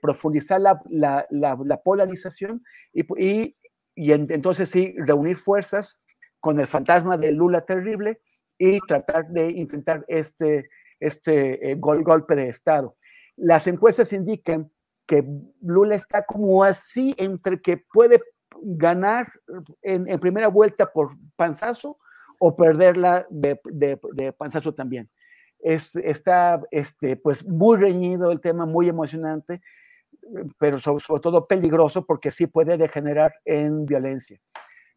[0.00, 2.62] profundizar la, la, la, polarización
[2.92, 3.56] y, y,
[3.94, 6.00] y entonces sí reunir fuerzas
[6.40, 8.20] con el fantasma de Lula terrible
[8.58, 10.68] y tratar de intentar este,
[10.98, 12.96] este eh, golpe de Estado.
[13.36, 14.70] Las encuestas indican
[15.06, 15.24] que
[15.62, 18.20] Lula está como así entre que puede
[18.62, 19.32] ganar
[19.82, 21.98] en, primera vuelta por panzazo
[22.38, 25.10] o perderla de, de, de panzazo también.
[25.58, 29.60] Es, está este, pues muy reñido el tema, muy emocionante,
[30.58, 34.40] pero sobre, sobre, todo peligroso porque sí puede degenerar en violencia.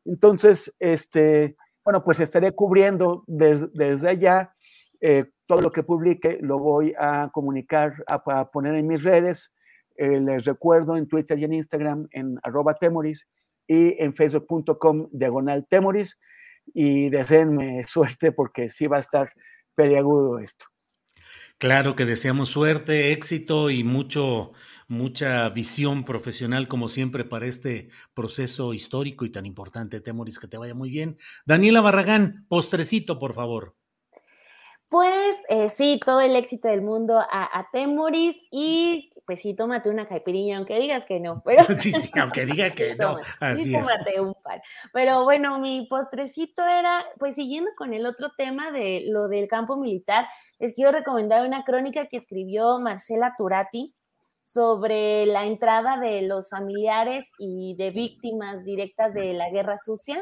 [0.05, 4.53] Entonces, este, bueno, pues estaré cubriendo des, desde allá
[5.01, 9.53] eh, todo lo que publique, lo voy a comunicar, a, poner en mis redes.
[9.95, 13.27] Eh, les recuerdo en Twitter y en Instagram en arroba temoris
[13.67, 16.17] y en facebook.com diagonal temoris
[16.73, 19.31] y deseenme suerte porque sí va a estar
[19.75, 20.65] peliagudo esto.
[21.57, 24.51] Claro que deseamos suerte, éxito y mucho,
[24.87, 30.57] mucha visión profesional, como siempre, para este proceso histórico y tan importante, Temoris, que te
[30.57, 31.17] vaya muy bien.
[31.45, 33.75] Daniela Barragán, postrecito, por favor.
[34.89, 39.89] Pues eh, sí, todo el éxito del mundo a, a, Temoris y pues sí, tómate
[39.89, 41.41] una caipirinha, aunque digas que no.
[41.43, 41.63] Pero...
[41.77, 43.17] Sí, sí, aunque diga que no.
[43.39, 44.61] Así sí, tómate un par.
[44.91, 49.77] Pero bueno, mi postrecito era, pues siguiendo con el otro tema de lo del campo
[49.77, 50.27] militar,
[50.59, 53.95] les quiero recomendar una crónica que escribió Marcela Turati
[54.43, 60.21] sobre la entrada de los familiares y de víctimas directas de la guerra sucia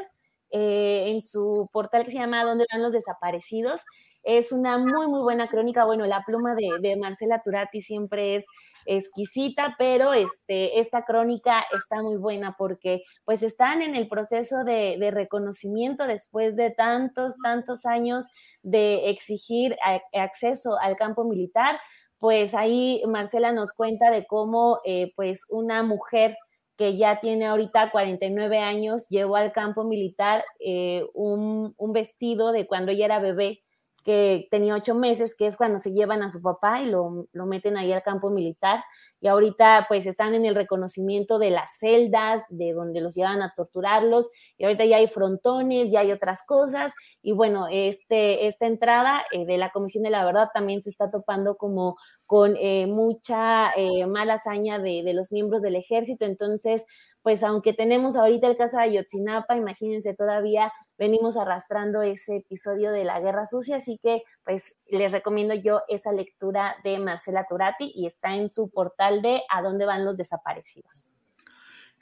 [0.50, 3.80] eh, en su portal que se llama ¿Dónde van los desaparecidos?
[4.22, 5.84] Es una muy, muy buena crónica.
[5.84, 8.44] Bueno, la pluma de, Marcela Turati siempre es
[8.86, 15.10] exquisita, pero este, esta crónica está muy buena porque pues están en el proceso de,
[15.12, 18.24] reconocimiento después de tantos, tantos años
[18.62, 19.76] de exigir
[20.12, 21.78] acceso al campo militar.
[22.18, 26.36] Pues ahí Marcela nos cuenta de cómo eh, pues una mujer
[26.76, 32.92] que ya tiene ahorita 49 años, llevó al campo militar eh, un, vestido de cuando
[32.92, 33.62] ella era bebé
[34.02, 37.46] que tenía ocho meses, que es cuando se llevan a su papá y lo, lo,
[37.46, 38.84] meten ahí al campo militar.
[39.22, 43.54] Y ahorita pues están en el reconocimiento de las celdas, de donde los llevan a
[43.54, 44.28] torturarlos.
[44.58, 46.92] Y ahorita ya hay frontones, ya hay otras cosas.
[47.22, 51.08] Y bueno, este, esta entrada eh, de la Comisión de la Verdad también se está
[51.08, 51.96] topando como
[52.26, 56.24] con eh, mucha eh, mala hazaña de, de los miembros del ejército.
[56.24, 56.84] Entonces,
[57.22, 63.04] pues aunque tenemos ahorita el caso de Ayotzinapa, imagínense todavía venimos arrastrando ese episodio de
[63.04, 68.06] la guerra sucia, así que pues les recomiendo yo esa lectura de Marcela Turati y
[68.06, 71.10] está en su portal de A dónde van los desaparecidos.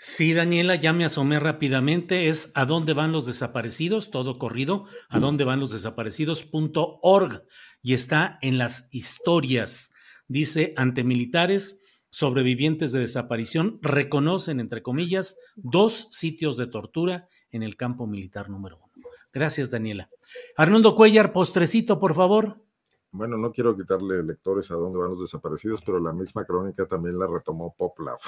[0.02, 5.18] Sí, Daniela, ya me asomé rápidamente, es a dónde van los desaparecidos, todo corrido, a
[5.18, 7.44] dónde van los desaparecidos.org
[7.82, 9.92] y está en las historias.
[10.26, 17.76] Dice, ante militares, sobrevivientes de desaparición reconocen, entre comillas, dos sitios de tortura en el
[17.76, 18.90] campo militar número uno.
[19.34, 20.08] Gracias, Daniela.
[20.56, 22.64] Arnoldo Cuellar, postrecito, por favor.
[23.12, 27.18] Bueno, no quiero quitarle lectores a dónde van los desaparecidos, pero la misma crónica también
[27.18, 28.18] la retomó Poplav.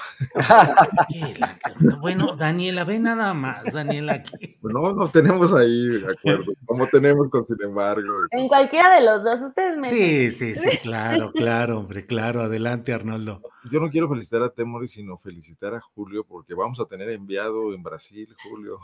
[2.01, 4.15] bueno, Daniela, ve nada más, Daniela.
[4.15, 4.59] Aquí.
[4.63, 8.27] No, no tenemos ahí acuerdo, como tenemos con sin embargo.
[8.31, 9.89] En cualquiera de los dos, ustedes me.
[9.89, 12.41] Sí, sí, sí, claro, claro, hombre, claro.
[12.41, 13.41] Adelante, Arnoldo.
[13.71, 17.73] Yo no quiero felicitar a Temoris, sino felicitar a Julio, porque vamos a tener enviado
[17.73, 18.79] en Brasil, Julio.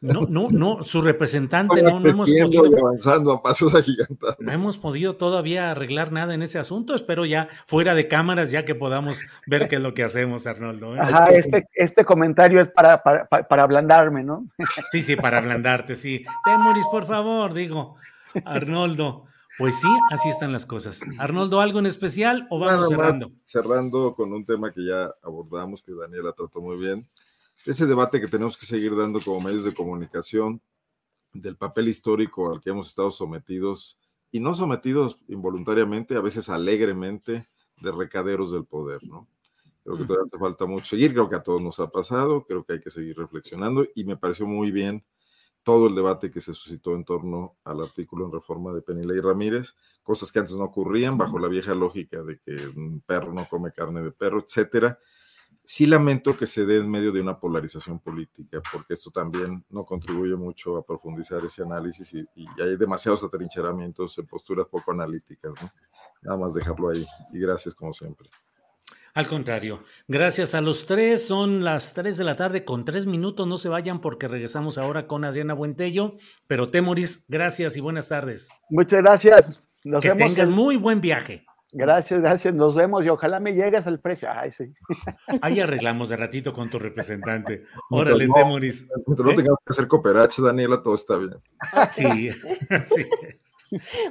[0.00, 2.66] No, no, no, su representante no, no hemos podido.
[2.66, 4.36] Y avanzando a pasos agigantados.
[4.40, 6.94] No hemos podido todavía arreglar nada en ese asunto.
[6.94, 10.96] Espero ya fuera de cámaras, ya que podamos ver qué es lo que hacemos, Arnoldo.
[10.96, 11.00] ¿eh?
[11.00, 14.46] Ajá, este, este comentario es para, para, para, ablandarme, ¿no?
[14.90, 16.24] Sí, sí, para ablandarte, sí.
[16.44, 17.96] Temoris, por favor, digo,
[18.44, 19.26] Arnoldo.
[19.56, 21.00] Pues sí, así están las cosas.
[21.18, 23.28] Arnoldo, ¿algo en especial o vamos Nada cerrando?
[23.28, 27.08] Más, cerrando con un tema que ya abordamos, que Daniela trató muy bien.
[27.64, 30.60] Ese debate que tenemos que seguir dando como medios de comunicación
[31.32, 33.96] del papel histórico al que hemos estado sometidos
[34.34, 37.46] y no sometidos involuntariamente, a veces alegremente,
[37.80, 39.28] de recaderos del poder, ¿no?
[39.84, 42.64] Creo que todavía hace falta mucho seguir, creo que a todos nos ha pasado, creo
[42.64, 45.04] que hay que seguir reflexionando y me pareció muy bien
[45.62, 49.76] todo el debate que se suscitó en torno al artículo en reforma de Penilei Ramírez,
[50.02, 53.70] cosas que antes no ocurrían bajo la vieja lógica de que un perro no come
[53.70, 54.98] carne de perro, etcétera,
[55.64, 59.84] sí lamento que se dé en medio de una polarización política, porque esto también no
[59.84, 65.52] contribuye mucho a profundizar ese análisis y, y hay demasiados atrincheramientos en posturas poco analíticas.
[65.60, 65.70] ¿no?
[66.22, 67.06] Nada más dejarlo ahí.
[67.32, 68.28] Y gracias como siempre.
[69.14, 71.24] Al contrario, gracias a los tres.
[71.24, 73.46] Son las tres de la tarde con tres minutos.
[73.46, 76.14] No se vayan porque regresamos ahora con Adriana Buentello.
[76.48, 78.48] Pero Temoris, gracias y buenas tardes.
[78.70, 79.60] Muchas gracias.
[79.84, 80.54] Nos que vemos tengas en...
[80.54, 81.43] muy buen viaje.
[81.76, 82.54] Gracias, gracias.
[82.54, 84.28] Nos vemos y ojalá me llegues al precio.
[84.32, 84.72] Ay, sí.
[85.42, 87.64] Ahí arreglamos de ratito con tu representante.
[87.90, 88.86] Órale, no, Temoris.
[89.06, 89.34] No ¿Eh?
[89.34, 91.34] tengamos que hacer cooperache, Daniela, todo está bien.
[91.90, 92.30] Sí,
[92.86, 93.06] sí.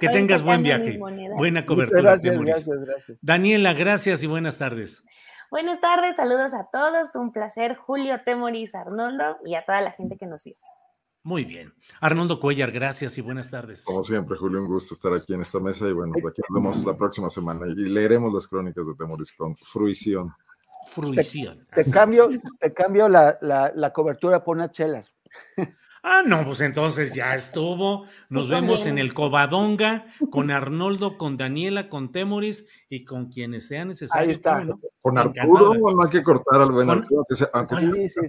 [0.02, 1.00] Que tengas buen viaje.
[1.38, 2.68] Buena cobertura, gracias, Temoris.
[2.68, 3.18] Gracias, gracias.
[3.22, 5.06] Daniela, gracias y buenas tardes.
[5.50, 7.16] Buenas tardes, saludos a todos.
[7.16, 10.56] Un placer, Julio, Temoris, Arnoldo y a toda la gente que nos vio.
[11.26, 11.74] Muy bien.
[12.02, 13.86] Arnoldo Cuellar, gracias y buenas tardes.
[13.86, 16.86] Como siempre, Julio, un gusto estar aquí en esta mesa y bueno, aquí nos vemos
[16.86, 20.34] la próxima semana y leeremos las crónicas de Temoris con fruición.
[20.92, 21.66] Fruición.
[21.74, 22.28] Te, cambio,
[22.60, 25.16] te cambio la, la, cobertura por unas chelas.
[26.06, 28.06] Ah, no, pues entonces ya estuvo.
[28.28, 33.86] Nos vemos en el Covadonga con Arnoldo, con Daniela, con Temoris y con quienes sea
[33.86, 34.28] necesario.
[34.28, 34.68] Ahí está.
[35.02, 37.78] Con Arturo, no hay que cortar al buen Arturo, que se, aunque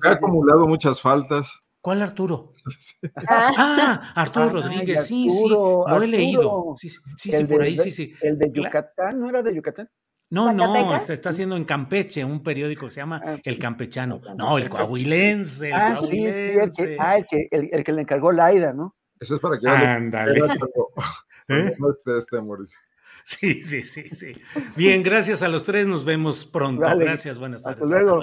[0.04, 1.64] ha acumulado muchas faltas.
[1.84, 2.54] ¿Cuál Arturo?
[3.28, 6.74] ah, Arturo Rodríguez, sí, sí, lo he leído.
[6.78, 8.14] Sí, sí, sí, por ahí, sí, sí.
[8.22, 9.90] El de Yucatán, ¿no era de Yucatán?
[10.30, 14.22] No, no, se está haciendo en Campeche, un periódico que se llama ah, El Campechano.
[14.34, 15.68] No, el coahuilense.
[15.68, 18.96] El ah, sí, sí, el que, ah, el que, el, que le encargó Laida, ¿no?
[19.20, 19.68] Eso es para que...
[19.68, 20.40] Ándale.
[21.48, 21.74] ¿Eh?
[21.78, 22.80] No este, Mauricio.
[23.26, 24.32] Sí, sí, sí, sí.
[24.74, 26.80] Bien, gracias a los tres, nos vemos pronto.
[26.96, 27.82] Gracias, buenas tardes.
[27.82, 28.22] Hasta luego.